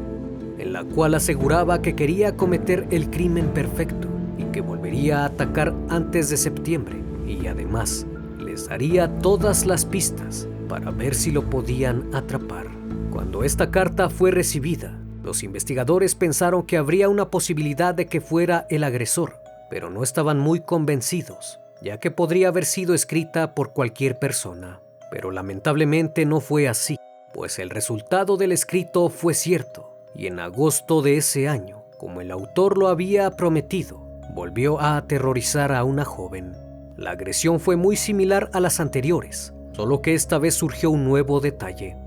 en 0.57 0.73
la 0.73 0.83
cual 0.83 1.13
aseguraba 1.13 1.81
que 1.81 1.95
quería 1.95 2.35
cometer 2.35 2.87
el 2.89 3.09
crimen 3.09 3.47
perfecto 3.47 4.07
y 4.37 4.43
que 4.45 4.61
volvería 4.61 5.23
a 5.23 5.25
atacar 5.25 5.75
antes 5.89 6.29
de 6.29 6.37
septiembre 6.37 6.95
y 7.27 7.47
además 7.47 8.07
les 8.39 8.69
daría 8.69 9.19
todas 9.19 9.65
las 9.65 9.85
pistas 9.85 10.47
para 10.69 10.91
ver 10.91 11.13
si 11.13 11.31
lo 11.31 11.49
podían 11.49 12.13
atrapar. 12.13 12.67
Cuando 13.11 13.43
esta 13.43 13.69
carta 13.71 14.09
fue 14.09 14.31
recibida, 14.31 14.97
los 15.27 15.43
investigadores 15.43 16.15
pensaron 16.15 16.65
que 16.65 16.77
habría 16.77 17.09
una 17.09 17.29
posibilidad 17.29 17.93
de 17.93 18.05
que 18.05 18.21
fuera 18.21 18.65
el 18.69 18.85
agresor, 18.85 19.41
pero 19.69 19.89
no 19.89 20.01
estaban 20.01 20.39
muy 20.39 20.61
convencidos, 20.61 21.59
ya 21.81 21.99
que 21.99 22.11
podría 22.11 22.47
haber 22.47 22.63
sido 22.63 22.93
escrita 22.93 23.53
por 23.53 23.73
cualquier 23.73 24.19
persona. 24.19 24.79
Pero 25.11 25.31
lamentablemente 25.31 26.25
no 26.25 26.39
fue 26.39 26.69
así, 26.69 26.97
pues 27.33 27.59
el 27.59 27.69
resultado 27.69 28.37
del 28.37 28.53
escrito 28.53 29.09
fue 29.09 29.33
cierto, 29.33 29.97
y 30.15 30.27
en 30.27 30.39
agosto 30.39 31.01
de 31.01 31.17
ese 31.17 31.49
año, 31.49 31.83
como 31.97 32.21
el 32.21 32.31
autor 32.31 32.77
lo 32.77 32.87
había 32.87 33.29
prometido, 33.31 33.99
volvió 34.33 34.79
a 34.79 34.95
aterrorizar 34.95 35.73
a 35.73 35.83
una 35.83 36.05
joven. 36.05 36.55
La 36.95 37.11
agresión 37.11 37.59
fue 37.59 37.75
muy 37.75 37.97
similar 37.97 38.49
a 38.53 38.61
las 38.61 38.79
anteriores, 38.79 39.53
solo 39.73 40.01
que 40.01 40.13
esta 40.13 40.39
vez 40.39 40.55
surgió 40.55 40.89
un 40.89 41.03
nuevo 41.03 41.41
detalle. 41.41 41.97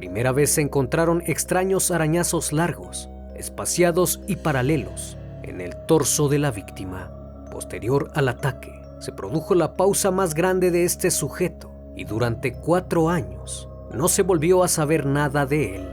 Primera 0.00 0.32
vez 0.32 0.52
se 0.52 0.62
encontraron 0.62 1.22
extraños 1.26 1.90
arañazos 1.90 2.54
largos, 2.54 3.10
espaciados 3.34 4.22
y 4.26 4.36
paralelos 4.36 5.18
en 5.42 5.60
el 5.60 5.76
torso 5.76 6.30
de 6.30 6.38
la 6.38 6.50
víctima. 6.50 7.12
Posterior 7.50 8.10
al 8.14 8.30
ataque, 8.30 8.80
se 8.98 9.12
produjo 9.12 9.54
la 9.54 9.76
pausa 9.76 10.10
más 10.10 10.32
grande 10.32 10.70
de 10.70 10.84
este 10.84 11.10
sujeto 11.10 11.70
y 11.94 12.04
durante 12.04 12.54
cuatro 12.54 13.10
años 13.10 13.68
no 13.92 14.08
se 14.08 14.22
volvió 14.22 14.64
a 14.64 14.68
saber 14.68 15.04
nada 15.04 15.44
de 15.44 15.76
él. 15.76 15.88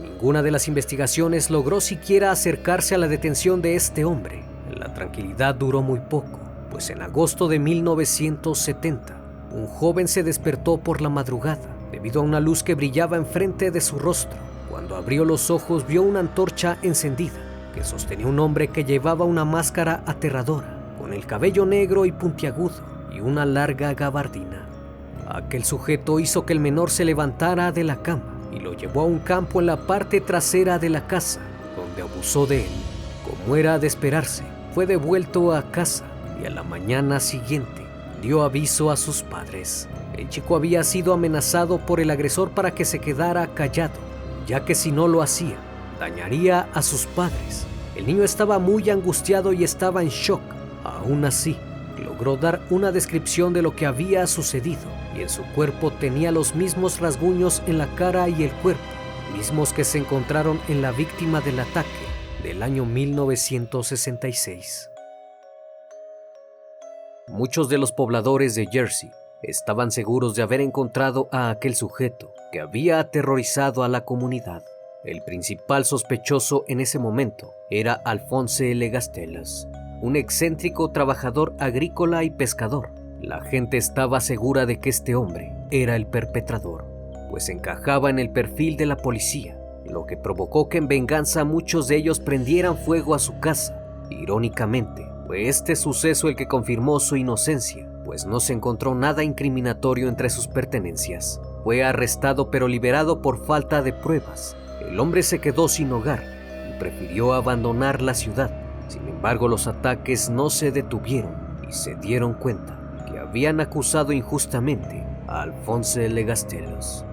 Ninguna 0.00 0.44
de 0.44 0.52
las 0.52 0.68
investigaciones 0.68 1.50
logró 1.50 1.80
siquiera 1.80 2.30
acercarse 2.30 2.94
a 2.94 2.98
la 2.98 3.08
detención 3.08 3.60
de 3.60 3.74
este 3.74 4.04
hombre. 4.04 4.44
La 4.72 4.94
tranquilidad 4.94 5.56
duró 5.56 5.82
muy 5.82 5.98
poco, 5.98 6.38
pues 6.70 6.90
en 6.90 7.02
agosto 7.02 7.48
de 7.48 7.58
1970, 7.58 9.16
un 9.50 9.66
joven 9.66 10.06
se 10.06 10.22
despertó 10.22 10.76
por 10.76 11.00
la 11.00 11.08
madrugada 11.08 11.77
debido 11.90 12.20
a 12.20 12.24
una 12.24 12.40
luz 12.40 12.62
que 12.62 12.74
brillaba 12.74 13.16
enfrente 13.16 13.70
de 13.70 13.80
su 13.80 13.98
rostro. 13.98 14.38
Cuando 14.70 14.96
abrió 14.96 15.24
los 15.24 15.50
ojos 15.50 15.86
vio 15.86 16.02
una 16.02 16.20
antorcha 16.20 16.78
encendida 16.82 17.48
que 17.74 17.84
sostenía 17.84 18.26
un 18.26 18.38
hombre 18.38 18.68
que 18.68 18.84
llevaba 18.84 19.24
una 19.24 19.44
máscara 19.44 20.02
aterradora, 20.06 20.66
con 20.98 21.12
el 21.12 21.26
cabello 21.26 21.64
negro 21.64 22.06
y 22.06 22.12
puntiagudo 22.12 22.74
y 23.12 23.20
una 23.20 23.46
larga 23.46 23.94
gabardina. 23.94 24.66
Aquel 25.28 25.64
sujeto 25.64 26.20
hizo 26.20 26.44
que 26.46 26.52
el 26.54 26.60
menor 26.60 26.90
se 26.90 27.04
levantara 27.04 27.70
de 27.70 27.84
la 27.84 27.96
cama 27.96 28.22
y 28.52 28.60
lo 28.60 28.72
llevó 28.72 29.02
a 29.02 29.04
un 29.04 29.18
campo 29.18 29.60
en 29.60 29.66
la 29.66 29.76
parte 29.76 30.20
trasera 30.20 30.78
de 30.78 30.88
la 30.88 31.06
casa, 31.06 31.40
donde 31.76 32.02
abusó 32.02 32.46
de 32.46 32.64
él. 32.64 32.70
Como 33.24 33.56
era 33.56 33.78
de 33.78 33.86
esperarse, 33.86 34.42
fue 34.74 34.86
devuelto 34.86 35.52
a 35.52 35.70
casa 35.70 36.04
y 36.42 36.46
a 36.46 36.50
la 36.50 36.62
mañana 36.62 37.20
siguiente 37.20 37.86
dio 38.22 38.42
aviso 38.42 38.90
a 38.90 38.96
sus 38.96 39.22
padres. 39.22 39.88
El 40.18 40.28
chico 40.28 40.56
había 40.56 40.82
sido 40.82 41.12
amenazado 41.12 41.78
por 41.78 42.00
el 42.00 42.10
agresor 42.10 42.50
para 42.50 42.74
que 42.74 42.84
se 42.84 42.98
quedara 42.98 43.54
callado, 43.54 43.94
ya 44.48 44.64
que 44.64 44.74
si 44.74 44.90
no 44.90 45.06
lo 45.06 45.22
hacía, 45.22 45.56
dañaría 46.00 46.68
a 46.74 46.82
sus 46.82 47.06
padres 47.06 47.66
El 47.94 48.06
niño 48.06 48.24
estaba 48.24 48.58
muy 48.58 48.90
angustiado 48.90 49.52
y 49.52 49.62
estaba 49.62 50.02
en 50.02 50.08
shock. 50.08 50.40
Aún 50.82 51.24
así, 51.24 51.56
logró 52.02 52.36
dar 52.36 52.60
una 52.68 52.90
descripción 52.90 53.52
de 53.52 53.62
lo 53.62 53.76
que 53.76 53.86
había 53.86 54.26
sucedido 54.26 54.82
y 55.16 55.22
en 55.22 55.28
su 55.28 55.44
cuerpo 55.54 55.92
tenía 55.92 56.32
los 56.32 56.56
mismos 56.56 56.98
rasguños 56.98 57.62
en 57.68 57.78
la 57.78 57.86
cara 57.94 58.28
y 58.28 58.42
el 58.42 58.50
cuerpo, 58.50 58.82
mismos 59.36 59.72
que 59.72 59.84
se 59.84 59.98
encontraron 59.98 60.58
en 60.66 60.82
la 60.82 60.90
víctima 60.90 61.40
del 61.40 61.60
ataque 61.60 61.88
del 62.42 62.64
año 62.64 62.84
1966. 62.84 64.90
Muchos 67.28 67.68
de 67.68 67.78
los 67.78 67.92
pobladores 67.92 68.56
de 68.56 68.66
Jersey 68.66 69.12
estaban 69.42 69.90
seguros 69.90 70.34
de 70.34 70.42
haber 70.42 70.60
encontrado 70.60 71.28
a 71.32 71.50
aquel 71.50 71.74
sujeto 71.74 72.32
que 72.52 72.60
había 72.60 72.98
aterrorizado 72.98 73.82
a 73.82 73.88
la 73.88 74.04
comunidad. 74.04 74.62
El 75.04 75.22
principal 75.22 75.84
sospechoso 75.84 76.64
en 76.68 76.80
ese 76.80 76.98
momento 76.98 77.54
era 77.70 77.92
Alphonse 77.92 78.74
Legastelas, 78.74 79.68
un 80.00 80.16
excéntrico 80.16 80.90
trabajador 80.90 81.54
agrícola 81.58 82.24
y 82.24 82.30
pescador. 82.30 82.90
La 83.20 83.40
gente 83.40 83.76
estaba 83.76 84.20
segura 84.20 84.66
de 84.66 84.80
que 84.80 84.90
este 84.90 85.14
hombre 85.14 85.54
era 85.70 85.96
el 85.96 86.06
perpetrador, 86.06 86.84
pues 87.30 87.48
encajaba 87.48 88.10
en 88.10 88.18
el 88.18 88.30
perfil 88.30 88.76
de 88.76 88.86
la 88.86 88.96
policía, 88.96 89.58
lo 89.84 90.06
que 90.06 90.16
provocó 90.16 90.68
que 90.68 90.78
en 90.78 90.88
venganza 90.88 91.44
muchos 91.44 91.88
de 91.88 91.96
ellos 91.96 92.20
prendieran 92.20 92.76
fuego 92.76 93.14
a 93.14 93.18
su 93.18 93.38
casa. 93.40 93.82
Irónicamente, 94.10 95.06
fue 95.26 95.48
este 95.48 95.76
suceso 95.76 96.28
el 96.28 96.36
que 96.36 96.46
confirmó 96.48 97.00
su 97.00 97.16
inocencia, 97.16 97.87
pues 98.08 98.24
no 98.24 98.40
se 98.40 98.54
encontró 98.54 98.94
nada 98.94 99.22
incriminatorio 99.22 100.08
entre 100.08 100.30
sus 100.30 100.48
pertenencias. 100.48 101.42
Fue 101.62 101.84
arrestado 101.84 102.50
pero 102.50 102.66
liberado 102.66 103.20
por 103.20 103.44
falta 103.44 103.82
de 103.82 103.92
pruebas. 103.92 104.56
El 104.80 104.98
hombre 104.98 105.22
se 105.22 105.40
quedó 105.40 105.68
sin 105.68 105.92
hogar 105.92 106.24
y 106.70 106.78
prefirió 106.78 107.34
abandonar 107.34 108.00
la 108.00 108.14
ciudad. 108.14 108.50
Sin 108.88 109.06
embargo, 109.06 109.46
los 109.46 109.66
ataques 109.66 110.30
no 110.30 110.48
se 110.48 110.72
detuvieron 110.72 111.34
y 111.68 111.72
se 111.74 111.96
dieron 111.96 112.32
cuenta 112.32 112.80
que 113.06 113.18
habían 113.18 113.60
acusado 113.60 114.12
injustamente 114.12 115.04
a 115.26 115.42
Alfonso 115.42 116.00
Legastelos. 116.00 117.04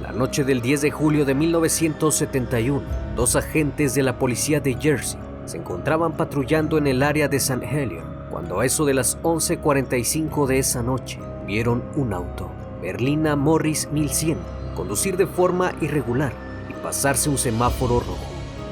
La 0.00 0.12
noche 0.12 0.42
del 0.42 0.62
10 0.62 0.80
de 0.80 0.90
julio 0.90 1.26
de 1.26 1.34
1971, 1.34 2.82
dos 3.14 3.36
agentes 3.36 3.94
de 3.94 4.04
la 4.04 4.18
policía 4.18 4.58
de 4.58 4.72
Jersey 4.72 5.20
se 5.44 5.58
encontraban 5.58 6.12
patrullando 6.12 6.78
en 6.78 6.86
el 6.86 7.02
área 7.02 7.28
de 7.28 7.40
San 7.40 7.62
Helier 7.62 8.09
cuando 8.40 8.60
a 8.60 8.64
eso 8.64 8.86
de 8.86 8.94
las 8.94 9.20
11.45 9.22 10.46
de 10.46 10.58
esa 10.60 10.82
noche 10.82 11.18
vieron 11.46 11.82
un 11.94 12.14
auto, 12.14 12.48
Berlina 12.80 13.36
Morris 13.36 13.86
1100, 13.92 14.38
conducir 14.74 15.18
de 15.18 15.26
forma 15.26 15.74
irregular 15.82 16.32
y 16.70 16.72
pasarse 16.82 17.28
un 17.28 17.36
semáforo 17.36 18.00
rojo. 18.00 18.16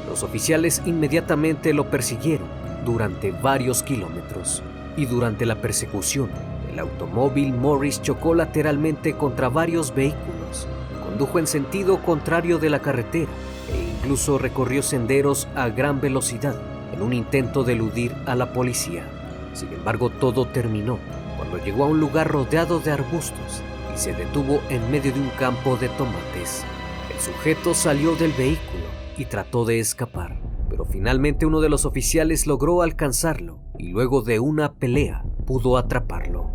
Los 0.08 0.22
oficiales 0.22 0.80
inmediatamente 0.86 1.74
lo 1.74 1.90
persiguieron 1.90 2.46
durante 2.86 3.30
varios 3.30 3.82
kilómetros 3.82 4.62
y 4.96 5.04
durante 5.04 5.44
la 5.44 5.56
persecución 5.56 6.30
el 6.72 6.78
automóvil 6.78 7.52
Morris 7.52 8.00
chocó 8.00 8.34
lateralmente 8.34 9.18
contra 9.18 9.50
varios 9.50 9.94
vehículos, 9.94 10.66
condujo 11.04 11.38
en 11.38 11.46
sentido 11.46 12.00
contrario 12.02 12.56
de 12.56 12.70
la 12.70 12.78
carretera 12.78 13.30
e 13.70 13.98
incluso 13.98 14.38
recorrió 14.38 14.82
senderos 14.82 15.46
a 15.54 15.68
gran 15.68 16.00
velocidad 16.00 16.56
en 16.94 17.02
un 17.02 17.12
intento 17.12 17.64
de 17.64 17.74
eludir 17.74 18.16
a 18.24 18.34
la 18.34 18.54
policía. 18.54 19.04
Sin 19.58 19.72
embargo, 19.72 20.08
todo 20.08 20.46
terminó 20.46 21.00
cuando 21.36 21.58
llegó 21.58 21.82
a 21.82 21.88
un 21.88 21.98
lugar 21.98 22.28
rodeado 22.28 22.78
de 22.78 22.92
arbustos 22.92 23.60
y 23.92 23.98
se 23.98 24.12
detuvo 24.12 24.60
en 24.70 24.88
medio 24.88 25.12
de 25.12 25.18
un 25.18 25.30
campo 25.30 25.76
de 25.76 25.88
tomates. 25.88 26.64
El 27.12 27.18
sujeto 27.18 27.74
salió 27.74 28.14
del 28.14 28.30
vehículo 28.34 28.84
y 29.16 29.24
trató 29.24 29.64
de 29.64 29.80
escapar, 29.80 30.40
pero 30.70 30.84
finalmente 30.84 31.44
uno 31.44 31.58
de 31.58 31.70
los 31.70 31.86
oficiales 31.86 32.46
logró 32.46 32.82
alcanzarlo 32.82 33.58
y 33.76 33.88
luego 33.88 34.22
de 34.22 34.38
una 34.38 34.74
pelea 34.74 35.24
pudo 35.44 35.76
atraparlo. 35.76 36.52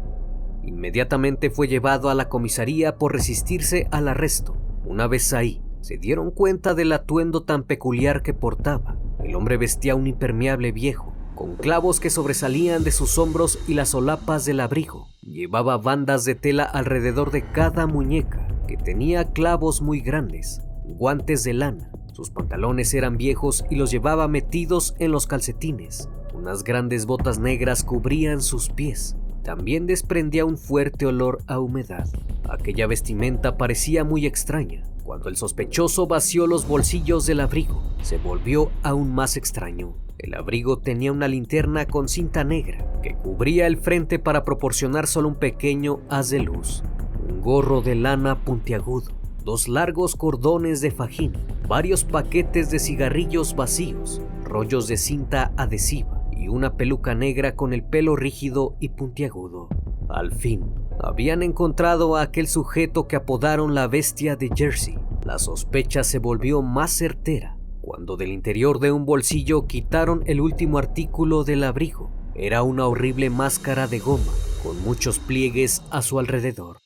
Inmediatamente 0.64 1.50
fue 1.50 1.68
llevado 1.68 2.10
a 2.10 2.16
la 2.16 2.30
comisaría 2.30 2.96
por 2.96 3.12
resistirse 3.12 3.86
al 3.92 4.08
arresto. 4.08 4.56
Una 4.86 5.08
vez 5.08 5.34
ahí, 5.34 5.62
se 5.82 5.98
dieron 5.98 6.32
cuenta 6.32 6.74
del 6.74 6.94
atuendo 6.94 7.44
tan 7.44 7.64
peculiar 7.64 8.22
que 8.22 8.34
portaba. 8.34 8.96
El 9.22 9.36
hombre 9.36 9.58
vestía 9.58 9.94
un 9.94 10.08
impermeable 10.08 10.72
viejo, 10.72 11.13
con 11.36 11.56
clavos 11.56 12.00
que 12.00 12.10
sobresalían 12.10 12.84
de 12.84 12.92
sus 12.92 13.18
hombros 13.18 13.60
y 13.68 13.74
las 13.74 13.90
solapas 13.90 14.46
del 14.46 14.60
abrigo. 14.60 15.08
Llevaba 15.22 15.78
bandas 15.78 16.26
de 16.26 16.36
tela 16.36 16.64
alrededor 16.64 17.32
de 17.32 17.42
cada 17.52 17.88
muñeca, 17.88 18.48
que 18.68 18.78
tenía 18.78 19.32
clavos 19.32 19.82
muy 19.82 20.02
grandes, 20.02 20.62
guantes 20.86 21.44
de 21.44 21.54
lana. 21.54 21.92
Sus 22.14 22.30
pantalones 22.30 22.94
eran 22.94 23.18
viejos 23.18 23.66
y 23.70 23.76
los 23.76 23.90
llevaba 23.90 24.28
metidos 24.28 24.96
en 25.00 25.12
los 25.12 25.26
calcetines. 25.26 26.10
Unas 26.34 26.64
grandes 26.64 27.06
botas 27.06 27.40
negras 27.40 27.84
cubrían 27.84 28.42
sus 28.42 28.70
pies. 28.70 29.16
También 29.44 29.88
desprendía 29.88 30.46
un 30.46 30.58
fuerte 30.58 31.06
olor 31.06 31.42
a 31.48 31.60
humedad. 31.60 32.08
Aquella 32.50 32.88
vestimenta 32.88 33.58
parecía 33.58 34.04
muy 34.04 34.26
extraña. 34.26 34.84
Cuando 35.04 35.28
el 35.28 35.36
sospechoso 35.36 36.08
vació 36.08 36.48
los 36.48 36.68
bolsillos 36.68 37.26
del 37.26 37.42
abrigo, 37.42 37.84
se 38.02 38.18
volvió 38.18 38.72
aún 38.84 39.14
más 39.14 39.36
extraño. 39.36 40.03
El 40.18 40.36
abrigo 40.36 40.78
tenía 40.78 41.12
una 41.12 41.28
linterna 41.28 41.86
con 41.86 42.08
cinta 42.08 42.44
negra 42.44 42.86
que 43.02 43.16
cubría 43.16 43.68
el 43.68 43.78
frente 43.78 44.20
para 44.20 44.44
proporcionar 44.44 45.08
solo 45.08 45.30
un 45.30 45.36
pequeño 45.36 46.02
haz 46.10 46.30
de 46.30 46.40
luz, 46.40 46.84
un 47.28 47.42
gorro 47.42 47.82
de 47.82 47.96
lana 47.96 48.44
puntiagudo, 48.44 49.12
dos 49.44 49.68
largos 49.68 50.16
cordones 50.16 50.82
de 50.82 50.92
fajín, 50.92 51.34
varios 51.68 52.04
paquetes 52.04 52.70
de 52.70 52.80
cigarrillos 52.80 53.56
vacíos, 53.56 54.22
rollos 54.44 54.88
de 54.88 54.98
cinta 54.98 55.52
adhesiva 55.58 56.24
y 56.32 56.48
una 56.48 56.78
peluca 56.78 57.16
negra 57.16 57.56
con 57.56 57.74
el 57.74 57.84
pelo 57.84 58.16
rígido 58.16 58.76
y 58.80 58.90
puntiagudo. 58.90 59.68
Al 60.10 60.32
fin, 60.32 60.64
habían 61.02 61.42
encontrado 61.42 62.16
a 62.16 62.22
aquel 62.22 62.48
sujeto 62.48 63.08
que 63.08 63.16
apodaron 63.16 63.74
la 63.74 63.88
bestia 63.88 64.36
de 64.36 64.50
Jersey. 64.56 64.98
La 65.24 65.40
sospecha 65.40 66.04
se 66.04 66.20
volvió 66.20 66.62
más 66.62 66.92
certera 66.92 67.58
cuando 67.84 68.16
del 68.16 68.32
interior 68.32 68.80
de 68.80 68.94
un 68.94 69.06
bolsillo 69.06 69.68
quitaron 69.68 70.24
el 70.26 70.40
último 70.40 70.78
artículo 70.78 71.44
del 71.44 71.66
abrigo. 71.66 72.10
Era 72.34 72.64
una 72.64 72.88
horrible 72.88 73.30
máscara 73.30 73.88
de 73.88 74.00
goma 74.00 74.32
con 74.64 74.82
muchos 74.84 75.20
pliegues 75.20 75.84
a 75.92 76.02
su 76.02 76.18
alrededor. 76.18 76.78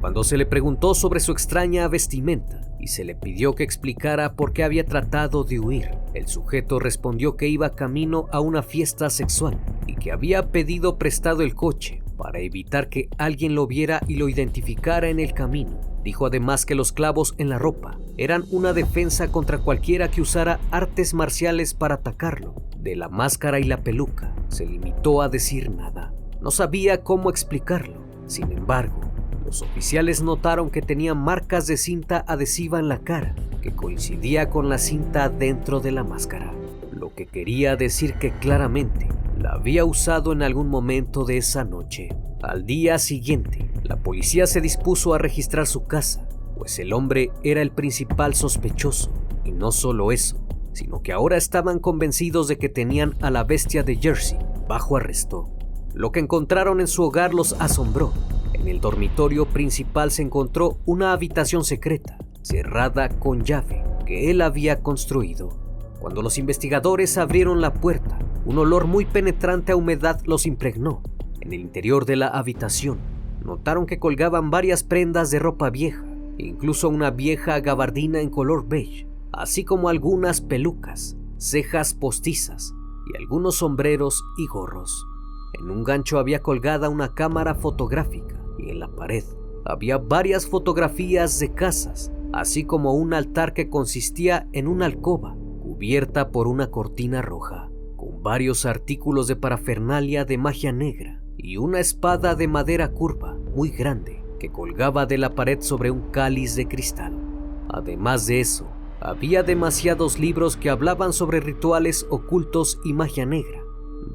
Cuando 0.00 0.22
se 0.22 0.36
le 0.36 0.46
preguntó 0.46 0.94
sobre 0.94 1.18
su 1.18 1.32
extraña 1.32 1.88
vestimenta 1.88 2.60
y 2.78 2.86
se 2.86 3.02
le 3.02 3.16
pidió 3.16 3.54
que 3.54 3.64
explicara 3.64 4.36
por 4.36 4.52
qué 4.52 4.62
había 4.62 4.84
tratado 4.84 5.42
de 5.42 5.58
huir, 5.58 5.90
el 6.14 6.28
sujeto 6.28 6.78
respondió 6.78 7.36
que 7.36 7.48
iba 7.48 7.74
camino 7.74 8.28
a 8.30 8.38
una 8.38 8.62
fiesta 8.62 9.10
sexual 9.10 9.58
y 9.88 9.96
que 9.96 10.12
había 10.12 10.52
pedido 10.52 10.96
prestado 10.96 11.42
el 11.42 11.56
coche 11.56 12.03
para 12.16 12.40
evitar 12.40 12.88
que 12.88 13.08
alguien 13.18 13.54
lo 13.54 13.66
viera 13.66 14.00
y 14.08 14.16
lo 14.16 14.28
identificara 14.28 15.08
en 15.08 15.20
el 15.20 15.34
camino. 15.34 15.80
Dijo 16.02 16.26
además 16.26 16.66
que 16.66 16.74
los 16.74 16.92
clavos 16.92 17.34
en 17.38 17.48
la 17.48 17.58
ropa 17.58 17.98
eran 18.16 18.44
una 18.50 18.72
defensa 18.72 19.32
contra 19.32 19.58
cualquiera 19.58 20.10
que 20.10 20.20
usara 20.20 20.60
artes 20.70 21.14
marciales 21.14 21.74
para 21.74 21.96
atacarlo. 21.96 22.54
De 22.78 22.96
la 22.96 23.08
máscara 23.08 23.58
y 23.58 23.64
la 23.64 23.78
peluca 23.78 24.34
se 24.48 24.66
limitó 24.66 25.22
a 25.22 25.28
decir 25.28 25.70
nada. 25.70 26.12
No 26.40 26.50
sabía 26.50 27.02
cómo 27.02 27.30
explicarlo. 27.30 28.04
Sin 28.26 28.52
embargo, 28.52 29.00
los 29.44 29.62
oficiales 29.62 30.22
notaron 30.22 30.70
que 30.70 30.82
tenía 30.82 31.14
marcas 31.14 31.66
de 31.66 31.76
cinta 31.76 32.24
adhesiva 32.26 32.78
en 32.78 32.88
la 32.88 32.98
cara, 32.98 33.34
que 33.62 33.72
coincidía 33.72 34.50
con 34.50 34.68
la 34.68 34.78
cinta 34.78 35.28
dentro 35.28 35.80
de 35.80 35.92
la 35.92 36.04
máscara, 36.04 36.52
lo 36.92 37.14
que 37.14 37.26
quería 37.26 37.76
decir 37.76 38.14
que 38.14 38.30
claramente 38.32 39.08
la 39.38 39.52
había 39.52 39.84
usado 39.84 40.32
en 40.32 40.42
algún 40.42 40.68
momento 40.68 41.24
de 41.24 41.36
esa 41.36 41.64
noche. 41.64 42.08
Al 42.42 42.66
día 42.66 42.98
siguiente, 42.98 43.70
la 43.82 43.96
policía 43.96 44.46
se 44.46 44.60
dispuso 44.60 45.14
a 45.14 45.18
registrar 45.18 45.66
su 45.66 45.86
casa, 45.86 46.28
pues 46.56 46.78
el 46.78 46.92
hombre 46.92 47.30
era 47.42 47.62
el 47.62 47.70
principal 47.70 48.34
sospechoso. 48.34 49.12
Y 49.44 49.52
no 49.52 49.72
solo 49.72 50.12
eso, 50.12 50.36
sino 50.72 51.02
que 51.02 51.12
ahora 51.12 51.36
estaban 51.36 51.78
convencidos 51.78 52.48
de 52.48 52.58
que 52.58 52.68
tenían 52.68 53.14
a 53.20 53.30
la 53.30 53.44
bestia 53.44 53.82
de 53.82 53.96
Jersey 53.96 54.38
bajo 54.68 54.96
arresto. 54.96 55.50
Lo 55.94 56.12
que 56.12 56.20
encontraron 56.20 56.80
en 56.80 56.88
su 56.88 57.02
hogar 57.02 57.34
los 57.34 57.54
asombró. 57.60 58.12
En 58.52 58.68
el 58.68 58.80
dormitorio 58.80 59.46
principal 59.46 60.10
se 60.10 60.22
encontró 60.22 60.78
una 60.86 61.12
habitación 61.12 61.64
secreta, 61.64 62.18
cerrada 62.42 63.08
con 63.08 63.44
llave, 63.44 63.84
que 64.06 64.30
él 64.30 64.40
había 64.40 64.82
construido. 64.82 65.50
Cuando 66.00 66.20
los 66.20 66.38
investigadores 66.38 67.16
abrieron 67.16 67.60
la 67.60 67.74
puerta, 67.74 68.18
un 68.46 68.58
olor 68.58 68.86
muy 68.86 69.06
penetrante 69.06 69.72
a 69.72 69.76
humedad 69.76 70.20
los 70.26 70.46
impregnó. 70.46 71.02
En 71.40 71.52
el 71.52 71.60
interior 71.60 72.04
de 72.04 72.16
la 72.16 72.28
habitación, 72.28 72.98
notaron 73.44 73.86
que 73.86 73.98
colgaban 73.98 74.50
varias 74.50 74.82
prendas 74.82 75.30
de 75.30 75.38
ropa 75.38 75.70
vieja, 75.70 76.04
incluso 76.38 76.88
una 76.88 77.10
vieja 77.10 77.60
gabardina 77.60 78.20
en 78.20 78.30
color 78.30 78.66
beige, 78.68 79.06
así 79.32 79.64
como 79.64 79.88
algunas 79.88 80.40
pelucas, 80.40 81.16
cejas 81.38 81.94
postizas 81.94 82.74
y 83.12 83.16
algunos 83.16 83.56
sombreros 83.56 84.22
y 84.38 84.46
gorros. 84.46 85.06
En 85.58 85.70
un 85.70 85.84
gancho 85.84 86.18
había 86.18 86.40
colgada 86.40 86.88
una 86.88 87.14
cámara 87.14 87.54
fotográfica 87.54 88.40
y 88.58 88.70
en 88.70 88.80
la 88.80 88.88
pared 88.88 89.24
había 89.64 89.98
varias 89.98 90.46
fotografías 90.46 91.38
de 91.38 91.54
casas, 91.54 92.12
así 92.32 92.64
como 92.64 92.92
un 92.92 93.14
altar 93.14 93.54
que 93.54 93.70
consistía 93.70 94.48
en 94.52 94.68
una 94.68 94.86
alcoba 94.86 95.36
cubierta 95.62 96.30
por 96.30 96.46
una 96.46 96.70
cortina 96.70 97.22
roja, 97.22 97.70
varios 98.24 98.64
artículos 98.64 99.26
de 99.26 99.36
parafernalia 99.36 100.24
de 100.24 100.38
magia 100.38 100.72
negra 100.72 101.20
y 101.36 101.58
una 101.58 101.78
espada 101.78 102.34
de 102.34 102.48
madera 102.48 102.90
curva 102.90 103.34
muy 103.54 103.68
grande 103.68 104.24
que 104.40 104.50
colgaba 104.50 105.04
de 105.04 105.18
la 105.18 105.34
pared 105.34 105.60
sobre 105.60 105.90
un 105.90 106.10
cáliz 106.10 106.56
de 106.56 106.66
cristal. 106.66 107.14
Además 107.68 108.26
de 108.26 108.40
eso, 108.40 108.66
había 108.98 109.42
demasiados 109.42 110.18
libros 110.18 110.56
que 110.56 110.70
hablaban 110.70 111.12
sobre 111.12 111.40
rituales 111.40 112.06
ocultos 112.08 112.80
y 112.82 112.94
magia 112.94 113.26
negra. 113.26 113.60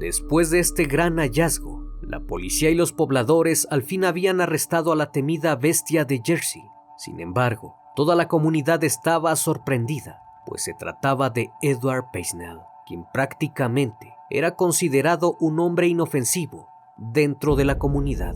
Después 0.00 0.50
de 0.50 0.58
este 0.58 0.86
gran 0.86 1.18
hallazgo, 1.18 1.84
la 2.02 2.18
policía 2.18 2.70
y 2.70 2.74
los 2.74 2.92
pobladores 2.92 3.68
al 3.70 3.84
fin 3.84 4.04
habían 4.04 4.40
arrestado 4.40 4.90
a 4.90 4.96
la 4.96 5.12
temida 5.12 5.54
bestia 5.54 6.04
de 6.04 6.20
Jersey. 6.24 6.64
Sin 6.98 7.20
embargo, 7.20 7.76
toda 7.94 8.16
la 8.16 8.26
comunidad 8.26 8.82
estaba 8.82 9.36
sorprendida, 9.36 10.18
pues 10.46 10.64
se 10.64 10.74
trataba 10.74 11.30
de 11.30 11.52
Edward 11.62 12.06
Paisnell, 12.12 12.58
quien 12.90 13.04
prácticamente 13.12 14.16
era 14.30 14.56
considerado 14.56 15.36
un 15.38 15.60
hombre 15.60 15.86
inofensivo 15.86 16.66
dentro 16.98 17.54
de 17.54 17.64
la 17.64 17.78
comunidad. 17.78 18.34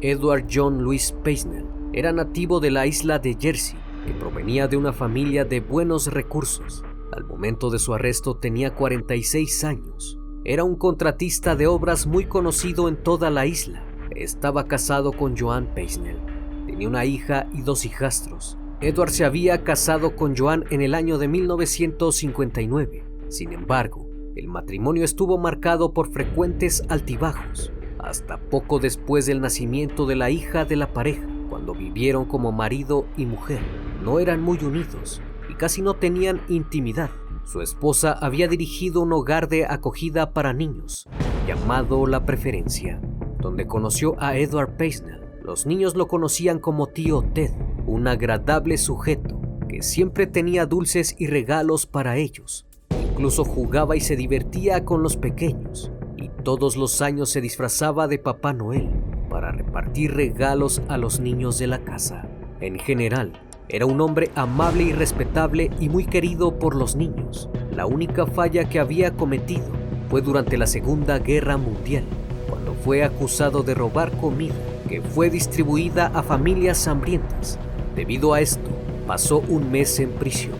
Edward 0.00 0.46
John 0.50 0.82
Louis 0.82 1.14
Paisnell 1.22 1.66
era 1.92 2.14
nativo 2.14 2.60
de 2.60 2.70
la 2.70 2.86
isla 2.86 3.18
de 3.18 3.36
Jersey 3.38 3.78
que 4.06 4.14
provenía 4.14 4.68
de 4.68 4.78
una 4.78 4.94
familia 4.94 5.44
de 5.44 5.60
buenos 5.60 6.06
recursos. 6.06 6.82
Al 7.12 7.26
momento 7.26 7.68
de 7.68 7.78
su 7.78 7.92
arresto 7.92 8.38
tenía 8.38 8.74
46 8.74 9.64
años. 9.64 10.18
Era 10.46 10.64
un 10.64 10.76
contratista 10.76 11.56
de 11.56 11.66
obras 11.66 12.06
muy 12.06 12.24
conocido 12.24 12.88
en 12.88 12.96
toda 13.02 13.28
la 13.28 13.44
isla. 13.44 13.84
Estaba 14.16 14.66
casado 14.66 15.12
con 15.12 15.36
Joan 15.36 15.74
Peisnell. 15.74 16.22
Tenía 16.64 16.88
una 16.88 17.04
hija 17.04 17.50
y 17.52 17.60
dos 17.60 17.84
hijastros. 17.84 18.57
Edward 18.80 19.10
se 19.10 19.24
había 19.24 19.64
casado 19.64 20.14
con 20.14 20.36
Joan 20.36 20.64
en 20.70 20.82
el 20.82 20.94
año 20.94 21.18
de 21.18 21.26
1959. 21.26 23.04
Sin 23.28 23.52
embargo, 23.52 24.08
el 24.36 24.46
matrimonio 24.46 25.04
estuvo 25.04 25.36
marcado 25.36 25.92
por 25.92 26.12
frecuentes 26.12 26.84
altibajos, 26.88 27.72
hasta 27.98 28.38
poco 28.38 28.78
después 28.78 29.26
del 29.26 29.40
nacimiento 29.40 30.06
de 30.06 30.14
la 30.14 30.30
hija 30.30 30.64
de 30.64 30.76
la 30.76 30.92
pareja, 30.92 31.26
cuando 31.50 31.74
vivieron 31.74 32.24
como 32.24 32.52
marido 32.52 33.06
y 33.16 33.26
mujer 33.26 33.60
no 34.04 34.20
eran 34.20 34.40
muy 34.40 34.58
unidos 34.58 35.20
y 35.50 35.54
casi 35.54 35.82
no 35.82 35.94
tenían 35.94 36.40
intimidad. 36.48 37.10
Su 37.44 37.62
esposa 37.62 38.12
había 38.12 38.46
dirigido 38.46 39.00
un 39.00 39.12
hogar 39.12 39.48
de 39.48 39.66
acogida 39.66 40.32
para 40.32 40.52
niños, 40.52 41.08
llamado 41.48 42.06
La 42.06 42.24
Preferencia, 42.24 43.00
donde 43.40 43.66
conoció 43.66 44.14
a 44.20 44.36
Edward 44.36 44.76
Paisnell. 44.76 45.27
Los 45.48 45.64
niños 45.64 45.96
lo 45.96 46.08
conocían 46.08 46.58
como 46.58 46.88
tío 46.88 47.22
Ted, 47.22 47.50
un 47.86 48.06
agradable 48.06 48.76
sujeto 48.76 49.40
que 49.66 49.80
siempre 49.80 50.26
tenía 50.26 50.66
dulces 50.66 51.14
y 51.16 51.26
regalos 51.26 51.86
para 51.86 52.18
ellos. 52.18 52.66
Incluso 52.90 53.46
jugaba 53.46 53.96
y 53.96 54.00
se 54.00 54.14
divertía 54.14 54.84
con 54.84 55.02
los 55.02 55.16
pequeños, 55.16 55.90
y 56.18 56.28
todos 56.44 56.76
los 56.76 57.00
años 57.00 57.30
se 57.30 57.40
disfrazaba 57.40 58.08
de 58.08 58.18
Papá 58.18 58.52
Noel 58.52 58.90
para 59.30 59.50
repartir 59.50 60.12
regalos 60.12 60.82
a 60.86 60.98
los 60.98 61.18
niños 61.18 61.58
de 61.58 61.68
la 61.68 61.78
casa. 61.78 62.28
En 62.60 62.78
general, 62.78 63.32
era 63.70 63.86
un 63.86 64.02
hombre 64.02 64.30
amable 64.34 64.82
y 64.82 64.92
respetable 64.92 65.70
y 65.80 65.88
muy 65.88 66.04
querido 66.04 66.58
por 66.58 66.76
los 66.76 66.94
niños. 66.94 67.48
La 67.74 67.86
única 67.86 68.26
falla 68.26 68.68
que 68.68 68.80
había 68.80 69.16
cometido 69.16 69.64
fue 70.10 70.20
durante 70.20 70.58
la 70.58 70.66
Segunda 70.66 71.18
Guerra 71.18 71.56
Mundial, 71.56 72.04
cuando 72.50 72.74
fue 72.74 73.02
acusado 73.02 73.62
de 73.62 73.72
robar 73.74 74.12
comida 74.18 74.54
que 74.88 75.02
fue 75.02 75.30
distribuida 75.30 76.06
a 76.06 76.22
familias 76.22 76.88
hambrientas. 76.88 77.58
Debido 77.94 78.34
a 78.34 78.40
esto, 78.40 78.70
pasó 79.06 79.40
un 79.40 79.70
mes 79.70 80.00
en 80.00 80.10
prisión. 80.10 80.54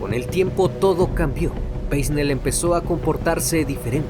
Con 0.00 0.14
el 0.14 0.26
tiempo 0.26 0.68
todo 0.68 1.14
cambió. 1.14 1.52
Peisnell 1.90 2.30
empezó 2.30 2.74
a 2.74 2.82
comportarse 2.82 3.64
diferente. 3.64 4.08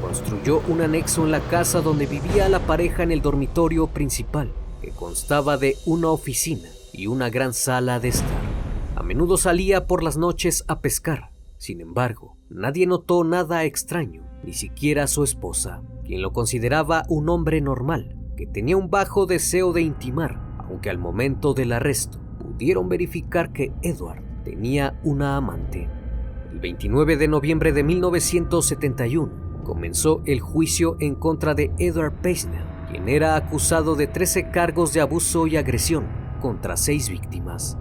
Construyó 0.00 0.62
un 0.68 0.80
anexo 0.80 1.24
en 1.24 1.30
la 1.30 1.40
casa 1.40 1.80
donde 1.80 2.06
vivía 2.06 2.48
la 2.48 2.60
pareja 2.60 3.02
en 3.02 3.12
el 3.12 3.22
dormitorio 3.22 3.86
principal, 3.88 4.52
que 4.80 4.90
constaba 4.90 5.56
de 5.56 5.76
una 5.86 6.08
oficina, 6.10 6.68
y 6.92 7.08
una 7.08 7.28
gran 7.28 7.52
sala 7.52 7.98
de 7.98 8.08
estar. 8.08 8.40
A 8.94 9.02
menudo 9.02 9.36
salía 9.36 9.86
por 9.86 10.02
las 10.02 10.16
noches 10.16 10.64
a 10.68 10.80
pescar. 10.80 11.30
Sin 11.58 11.80
embargo, 11.80 12.36
nadie 12.48 12.86
notó 12.86 13.24
nada 13.24 13.64
extraño, 13.64 14.22
ni 14.44 14.52
siquiera 14.52 15.06
su 15.08 15.24
esposa, 15.24 15.82
quien 16.04 16.22
lo 16.22 16.32
consideraba 16.32 17.04
un 17.08 17.28
hombre 17.28 17.60
normal, 17.60 18.16
que 18.36 18.46
tenía 18.46 18.76
un 18.76 18.90
bajo 18.90 19.26
deseo 19.26 19.72
de 19.72 19.82
intimar, 19.82 20.40
aunque 20.58 20.90
al 20.90 20.98
momento 20.98 21.54
del 21.54 21.72
arresto 21.72 22.18
pudieron 22.38 22.88
verificar 22.88 23.52
que 23.52 23.72
Edward 23.82 24.22
tenía 24.44 25.00
una 25.02 25.36
amante. 25.36 25.88
El 26.52 26.60
29 26.60 27.16
de 27.16 27.28
noviembre 27.28 27.72
de 27.72 27.82
1971 27.82 29.62
comenzó 29.64 30.22
el 30.26 30.40
juicio 30.40 30.96
en 31.00 31.14
contra 31.14 31.54
de 31.54 31.72
Edward 31.78 32.20
Peisner, 32.20 32.62
quien 32.90 33.08
era 33.08 33.36
acusado 33.36 33.96
de 33.96 34.06
13 34.06 34.50
cargos 34.50 34.92
de 34.92 35.00
abuso 35.00 35.46
y 35.46 35.56
agresión 35.56 36.06
contra 36.40 36.76
seis 36.76 37.08
víctimas. 37.08 37.78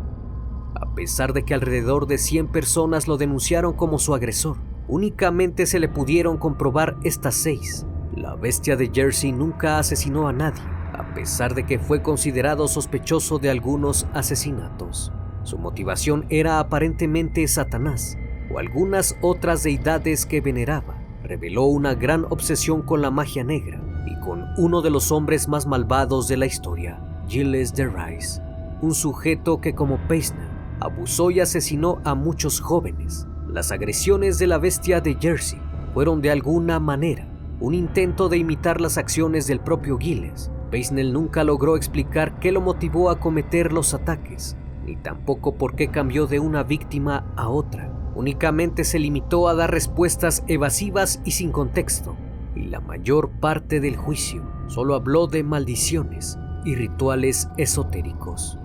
A 0.76 0.96
pesar 0.96 1.34
de 1.34 1.44
que 1.44 1.54
alrededor 1.54 2.08
de 2.08 2.18
100 2.18 2.48
personas 2.48 3.08
lo 3.08 3.18
denunciaron 3.18 3.74
como 3.74 4.00
su 4.00 4.16
agresor, 4.16 4.58
únicamente 4.88 5.66
se 5.66 5.80
le 5.80 5.90
pudieron 5.90 6.38
comprobar 6.38 6.96
estas 7.04 7.36
seis. 7.36 7.86
La 8.16 8.36
bestia 8.36 8.76
de 8.76 8.92
Jersey 8.94 9.32
nunca 9.32 9.80
asesinó 9.80 10.28
a 10.28 10.34
nadie, 10.34 10.62
a 10.94 11.14
pesar 11.14 11.56
de 11.56 11.66
que 11.66 11.80
fue 11.80 12.02
considerado 12.02 12.68
sospechoso 12.68 13.40
de 13.40 13.50
algunos 13.50 14.08
asesinatos. 14.14 15.12
Su 15.44 15.58
motivación 15.58 16.26
era 16.30 16.60
aparentemente 16.60 17.48
Satanás 17.48 18.18
o 18.54 18.60
algunas 18.60 19.18
otras 19.22 19.64
deidades 19.64 20.26
que 20.26 20.42
veneraba. 20.42 20.96
Reveló 21.24 21.64
una 21.66 21.96
gran 21.96 22.26
obsesión 22.26 22.82
con 22.82 23.02
la 23.02 23.12
magia 23.12 23.44
negra 23.44 23.82
y 24.06 24.20
con 24.20 24.46
uno 24.58 24.82
de 24.82 24.90
los 24.90 25.12
hombres 25.12 25.48
más 25.48 25.66
malvados 25.66 26.28
de 26.28 26.38
la 26.38 26.46
historia, 26.46 27.02
Gilles 27.28 27.74
de 27.74 27.88
Rice 27.88 28.42
un 28.84 28.94
sujeto 28.94 29.62
que 29.62 29.74
como 29.74 29.98
Peisner 30.10 30.50
abusó 30.82 31.32
y 31.32 31.40
asesinó 31.40 32.02
a 32.04 32.16
muchos 32.16 32.60
jóvenes. 32.60 33.26
Las 33.48 33.72
agresiones 33.72 34.40
de 34.40 34.48
la 34.48 34.58
bestia 34.58 35.00
de 35.00 35.16
Jersey 35.16 35.60
fueron 35.94 36.22
de 36.22 36.32
alguna 36.32 36.82
manera 36.82 37.26
un 37.60 37.74
intento 37.74 38.30
de 38.30 38.38
imitar 38.38 38.82
las 38.82 38.98
acciones 38.98 39.48
del 39.48 39.60
propio 39.60 39.98
Gilles. 39.98 40.52
Peisnell 40.72 41.14
nunca 41.14 41.44
logró 41.44 41.76
explicar 41.76 42.40
qué 42.40 42.52
lo 42.52 42.62
motivó 42.62 43.10
a 43.10 43.20
cometer 43.20 43.74
los 43.74 43.94
ataques, 43.94 44.58
ni 44.86 44.96
tampoco 44.96 45.56
por 45.56 45.76
qué 45.76 45.90
cambió 45.90 46.28
de 46.28 46.40
una 46.40 46.64
víctima 46.64 47.32
a 47.36 47.48
otra. 47.50 47.92
Únicamente 48.16 48.84
se 48.84 49.00
limitó 49.00 49.48
a 49.48 49.56
dar 49.56 49.72
respuestas 49.72 50.44
evasivas 50.48 51.22
y 51.26 51.32
sin 51.32 51.52
contexto, 51.52 52.16
y 52.56 52.64
la 52.64 52.80
mayor 52.80 53.30
parte 53.30 53.80
del 53.80 53.96
juicio 53.96 54.44
solo 54.68 54.96
habló 54.96 55.28
de 55.28 55.44
maldiciones 55.44 56.38
y 56.66 56.76
rituales 56.76 57.50
esotéricos 57.58 58.58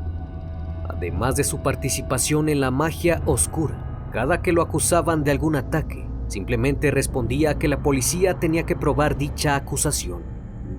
además 0.98 1.36
de 1.36 1.44
su 1.44 1.62
participación 1.62 2.48
en 2.48 2.60
la 2.60 2.72
magia 2.72 3.22
oscura. 3.24 4.08
Cada 4.12 4.42
que 4.42 4.52
lo 4.52 4.62
acusaban 4.62 5.22
de 5.22 5.30
algún 5.30 5.54
ataque, 5.54 6.07
simplemente 6.28 6.90
respondía 6.90 7.58
que 7.58 7.68
la 7.68 7.82
policía 7.82 8.38
tenía 8.38 8.64
que 8.64 8.76
probar 8.76 9.18
dicha 9.18 9.56
acusación. 9.56 10.22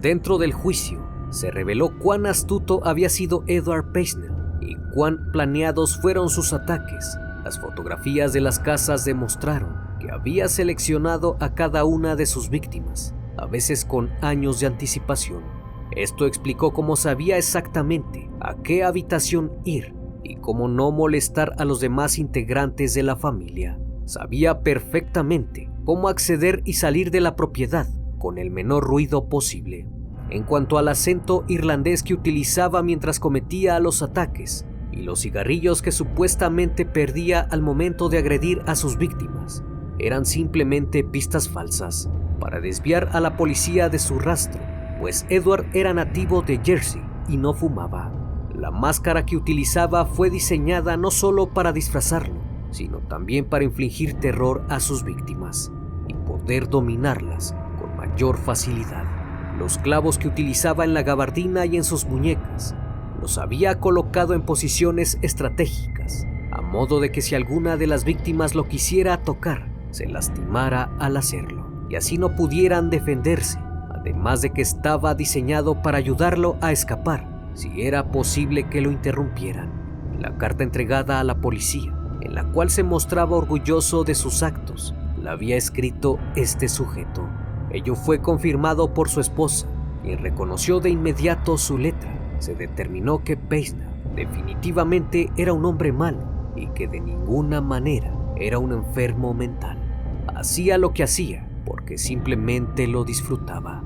Dentro 0.01 0.37
del 0.37 0.53
juicio, 0.53 1.05
se 1.31 1.51
reveló 1.51 1.99
cuán 1.99 2.25
astuto 2.25 2.81
había 2.85 3.09
sido 3.09 3.43
Edward 3.47 3.91
Peisner 3.91 4.31
y 4.61 4.75
cuán 4.93 5.31
planeados 5.31 5.99
fueron 6.01 6.29
sus 6.29 6.53
ataques. 6.53 7.17
Las 7.43 7.59
fotografías 7.59 8.33
de 8.33 8.41
las 8.41 8.59
casas 8.59 9.05
demostraron 9.05 9.75
que 9.99 10.11
había 10.11 10.47
seleccionado 10.47 11.37
a 11.39 11.53
cada 11.53 11.83
una 11.83 12.15
de 12.15 12.25
sus 12.25 12.49
víctimas, 12.49 13.13
a 13.37 13.45
veces 13.45 13.85
con 13.85 14.09
años 14.21 14.59
de 14.59 14.67
anticipación. 14.67 15.43
Esto 15.91 16.25
explicó 16.25 16.71
cómo 16.71 16.95
sabía 16.95 17.37
exactamente 17.37 18.29
a 18.39 18.55
qué 18.55 18.83
habitación 18.83 19.51
ir 19.65 19.93
y 20.23 20.35
cómo 20.35 20.67
no 20.67 20.91
molestar 20.91 21.53
a 21.57 21.65
los 21.65 21.79
demás 21.79 22.17
integrantes 22.19 22.93
de 22.93 23.03
la 23.03 23.15
familia. 23.15 23.79
Sabía 24.09 24.61
perfectamente 24.61 25.69
cómo 25.85 26.09
acceder 26.09 26.63
y 26.65 26.73
salir 26.73 27.11
de 27.11 27.21
la 27.21 27.35
propiedad 27.35 27.85
con 28.17 28.39
el 28.39 28.49
menor 28.49 28.83
ruido 28.83 29.29
posible. 29.29 29.85
En 30.31 30.41
cuanto 30.41 30.79
al 30.79 30.87
acento 30.87 31.45
irlandés 31.47 32.01
que 32.01 32.15
utilizaba 32.15 32.81
mientras 32.81 33.19
cometía 33.19 33.79
los 33.79 34.01
ataques 34.01 34.65
y 34.91 35.03
los 35.03 35.21
cigarrillos 35.21 35.83
que 35.83 35.91
supuestamente 35.91 36.87
perdía 36.87 37.41
al 37.51 37.61
momento 37.61 38.09
de 38.09 38.17
agredir 38.17 38.63
a 38.65 38.73
sus 38.73 38.97
víctimas, 38.97 39.63
eran 39.99 40.25
simplemente 40.25 41.03
pistas 41.03 41.47
falsas 41.47 42.09
para 42.39 42.59
desviar 42.59 43.09
a 43.11 43.19
la 43.19 43.37
policía 43.37 43.89
de 43.89 43.99
su 43.99 44.17
rastro, 44.17 44.59
pues 44.99 45.27
Edward 45.29 45.67
era 45.75 45.93
nativo 45.93 46.41
de 46.41 46.59
Jersey 46.63 47.03
y 47.27 47.37
no 47.37 47.53
fumaba. 47.53 48.11
La 48.55 48.71
máscara 48.71 49.27
que 49.27 49.37
utilizaba 49.37 50.07
fue 50.07 50.31
diseñada 50.31 50.97
no 50.97 51.11
solo 51.11 51.53
para 51.53 51.73
disfrazarlo, 51.73 52.48
sino 52.71 52.99
también 52.99 53.45
para 53.45 53.63
infligir 53.63 54.15
terror 54.15 54.63
a 54.69 54.79
sus 54.79 55.03
víctimas 55.03 55.71
y 56.07 56.13
poder 56.13 56.69
dominarlas 56.69 57.55
con 57.79 57.95
mayor 57.97 58.37
facilidad. 58.37 59.05
Los 59.57 59.77
clavos 59.77 60.17
que 60.17 60.27
utilizaba 60.27 60.85
en 60.85 60.93
la 60.93 61.03
gabardina 61.03 61.65
y 61.65 61.77
en 61.77 61.83
sus 61.83 62.05
muñecas 62.05 62.75
los 63.19 63.37
había 63.37 63.79
colocado 63.79 64.33
en 64.33 64.43
posiciones 64.43 65.17
estratégicas, 65.21 66.25
a 66.51 66.61
modo 66.61 66.99
de 66.99 67.11
que 67.11 67.21
si 67.21 67.35
alguna 67.35 67.75
de 67.75 67.87
las 67.87 68.05
víctimas 68.05 68.55
lo 68.55 68.67
quisiera 68.67 69.17
tocar, 69.17 69.69
se 69.91 70.07
lastimara 70.07 70.91
al 70.99 71.17
hacerlo, 71.17 71.67
y 71.89 71.95
así 71.95 72.17
no 72.17 72.35
pudieran 72.35 72.89
defenderse, 72.89 73.59
además 73.89 74.41
de 74.41 74.51
que 74.51 74.61
estaba 74.61 75.15
diseñado 75.15 75.81
para 75.81 75.97
ayudarlo 75.97 76.57
a 76.61 76.71
escapar, 76.71 77.51
si 77.53 77.81
era 77.81 78.11
posible 78.11 78.69
que 78.69 78.81
lo 78.81 78.91
interrumpieran. 78.91 79.69
La 80.19 80.37
carta 80.37 80.63
entregada 80.63 81.19
a 81.19 81.23
la 81.23 81.41
policía, 81.41 81.98
en 82.21 82.35
la 82.35 82.43
cual 82.45 82.69
se 82.69 82.83
mostraba 82.83 83.37
orgulloso 83.37 84.03
de 84.03 84.15
sus 84.15 84.43
actos, 84.43 84.93
la 85.21 85.31
había 85.31 85.57
escrito 85.57 86.19
este 86.35 86.69
sujeto. 86.69 87.27
Ello 87.71 87.95
fue 87.95 88.21
confirmado 88.21 88.93
por 88.93 89.09
su 89.09 89.19
esposa, 89.19 89.67
y 90.03 90.15
reconoció 90.15 90.79
de 90.79 90.89
inmediato 90.89 91.57
su 91.57 91.77
letra. 91.77 92.09
Se 92.39 92.55
determinó 92.55 93.23
que 93.23 93.37
Peisna 93.37 93.89
definitivamente 94.15 95.29
era 95.37 95.53
un 95.53 95.65
hombre 95.65 95.91
malo 95.91 96.53
y 96.55 96.67
que 96.67 96.87
de 96.87 96.99
ninguna 96.99 97.61
manera 97.61 98.13
era 98.37 98.59
un 98.59 98.71
enfermo 98.71 99.33
mental. 99.33 99.77
Hacía 100.35 100.77
lo 100.77 100.93
que 100.93 101.03
hacía 101.03 101.47
porque 101.65 101.97
simplemente 101.97 102.87
lo 102.87 103.03
disfrutaba. 103.03 103.83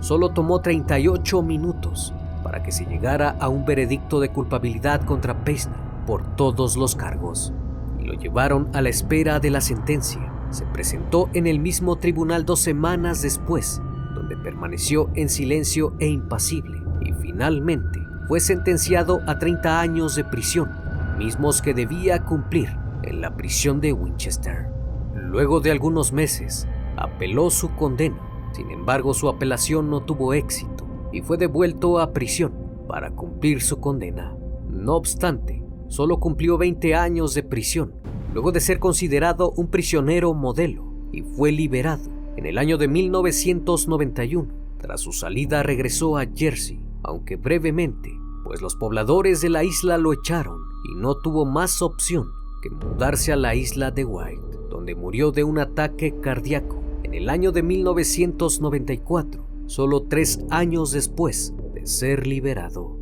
Solo 0.00 0.30
tomó 0.30 0.60
38 0.60 1.42
minutos 1.42 2.14
para 2.42 2.62
que 2.62 2.72
se 2.72 2.86
llegara 2.86 3.36
a 3.38 3.48
un 3.48 3.66
veredicto 3.66 4.18
de 4.18 4.30
culpabilidad 4.30 5.04
contra 5.04 5.44
Peisna 5.44 5.89
por 6.06 6.36
todos 6.36 6.76
los 6.76 6.96
cargos 6.96 7.52
y 7.98 8.04
lo 8.04 8.14
llevaron 8.14 8.68
a 8.74 8.82
la 8.82 8.88
espera 8.88 9.40
de 9.40 9.50
la 9.50 9.60
sentencia. 9.60 10.32
Se 10.50 10.64
presentó 10.66 11.28
en 11.32 11.46
el 11.46 11.60
mismo 11.60 11.96
tribunal 11.96 12.44
dos 12.44 12.60
semanas 12.60 13.22
después, 13.22 13.80
donde 14.14 14.36
permaneció 14.36 15.10
en 15.14 15.28
silencio 15.28 15.94
e 16.00 16.08
impasible 16.08 16.78
y 17.00 17.12
finalmente 17.12 18.00
fue 18.26 18.40
sentenciado 18.40 19.20
a 19.26 19.38
30 19.38 19.80
años 19.80 20.14
de 20.14 20.24
prisión, 20.24 20.70
mismos 21.18 21.62
que 21.62 21.74
debía 21.74 22.24
cumplir 22.24 22.68
en 23.02 23.20
la 23.20 23.36
prisión 23.36 23.80
de 23.80 23.92
Winchester. 23.92 24.68
Luego 25.14 25.60
de 25.60 25.70
algunos 25.70 26.12
meses, 26.12 26.66
apeló 26.96 27.50
su 27.50 27.74
condena. 27.74 28.18
Sin 28.52 28.70
embargo, 28.70 29.14
su 29.14 29.28
apelación 29.28 29.90
no 29.90 30.00
tuvo 30.00 30.34
éxito 30.34 30.86
y 31.12 31.22
fue 31.22 31.36
devuelto 31.38 31.98
a 31.98 32.12
prisión 32.12 32.52
para 32.88 33.10
cumplir 33.10 33.62
su 33.62 33.80
condena. 33.80 34.36
No 34.68 34.96
obstante, 34.96 35.59
solo 35.90 36.20
cumplió 36.20 36.56
20 36.56 36.94
años 36.94 37.34
de 37.34 37.42
prisión, 37.42 37.92
luego 38.32 38.52
de 38.52 38.60
ser 38.60 38.78
considerado 38.78 39.50
un 39.56 39.66
prisionero 39.66 40.32
modelo, 40.32 40.84
y 41.12 41.22
fue 41.22 41.50
liberado 41.50 42.08
en 42.36 42.46
el 42.46 42.58
año 42.58 42.78
de 42.78 42.86
1991. 42.86 44.54
Tras 44.78 45.00
su 45.00 45.12
salida 45.12 45.64
regresó 45.64 46.16
a 46.16 46.26
Jersey, 46.32 46.80
aunque 47.02 47.36
brevemente, 47.36 48.16
pues 48.44 48.62
los 48.62 48.76
pobladores 48.76 49.40
de 49.40 49.50
la 49.50 49.64
isla 49.64 49.98
lo 49.98 50.12
echaron 50.12 50.60
y 50.90 50.94
no 50.94 51.16
tuvo 51.16 51.44
más 51.44 51.82
opción 51.82 52.28
que 52.62 52.70
mudarse 52.70 53.32
a 53.32 53.36
la 53.36 53.56
isla 53.56 53.90
de 53.90 54.04
White, 54.04 54.58
donde 54.70 54.94
murió 54.94 55.32
de 55.32 55.42
un 55.42 55.58
ataque 55.58 56.14
cardíaco 56.20 56.80
en 57.02 57.14
el 57.14 57.28
año 57.28 57.50
de 57.50 57.64
1994, 57.64 59.44
solo 59.66 60.04
tres 60.04 60.38
años 60.50 60.92
después 60.92 61.52
de 61.74 61.84
ser 61.86 62.28
liberado. 62.28 62.99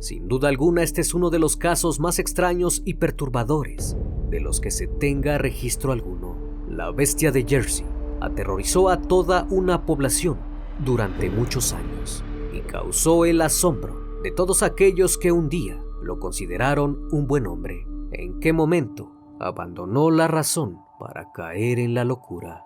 Sin 0.00 0.28
duda 0.28 0.48
alguna, 0.48 0.82
este 0.82 1.02
es 1.02 1.12
uno 1.12 1.28
de 1.28 1.38
los 1.38 1.58
casos 1.58 2.00
más 2.00 2.18
extraños 2.18 2.80
y 2.86 2.94
perturbadores 2.94 3.98
de 4.30 4.40
los 4.40 4.58
que 4.58 4.70
se 4.70 4.86
tenga 4.86 5.36
registro 5.36 5.92
alguno. 5.92 6.36
La 6.68 6.90
bestia 6.90 7.30
de 7.30 7.44
Jersey 7.44 7.84
aterrorizó 8.20 8.88
a 8.88 9.02
toda 9.02 9.46
una 9.50 9.84
población 9.84 10.38
durante 10.78 11.28
muchos 11.28 11.74
años 11.74 12.24
y 12.54 12.60
causó 12.60 13.26
el 13.26 13.42
asombro 13.42 14.22
de 14.22 14.30
todos 14.30 14.62
aquellos 14.62 15.18
que 15.18 15.32
un 15.32 15.50
día 15.50 15.78
lo 16.02 16.18
consideraron 16.18 17.06
un 17.12 17.26
buen 17.26 17.46
hombre. 17.46 17.86
¿En 18.12 18.40
qué 18.40 18.54
momento 18.54 19.12
abandonó 19.38 20.10
la 20.10 20.28
razón 20.28 20.80
para 20.98 21.30
caer 21.30 21.78
en 21.78 21.92
la 21.92 22.04
locura? 22.04 22.64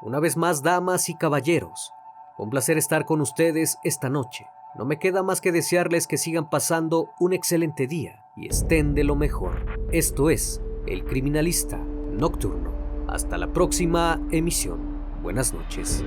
Una 0.00 0.20
vez 0.20 0.36
más, 0.36 0.62
damas 0.62 1.08
y 1.08 1.16
caballeros, 1.16 1.92
un 2.38 2.50
placer 2.50 2.78
estar 2.78 3.04
con 3.04 3.20
ustedes 3.20 3.78
esta 3.82 4.08
noche. 4.08 4.46
No 4.76 4.84
me 4.84 4.98
queda 4.98 5.22
más 5.22 5.40
que 5.40 5.52
desearles 5.52 6.06
que 6.06 6.18
sigan 6.18 6.50
pasando 6.50 7.10
un 7.18 7.32
excelente 7.32 7.86
día 7.86 8.24
y 8.36 8.48
estén 8.48 8.94
de 8.94 9.04
lo 9.04 9.16
mejor. 9.16 9.64
Esto 9.92 10.30
es 10.30 10.60
El 10.86 11.04
Criminalista 11.04 11.78
Nocturno. 11.78 12.72
Hasta 13.08 13.38
la 13.38 13.52
próxima 13.52 14.20
emisión. 14.30 14.78
Buenas 15.22 15.52
noches. 15.52 16.04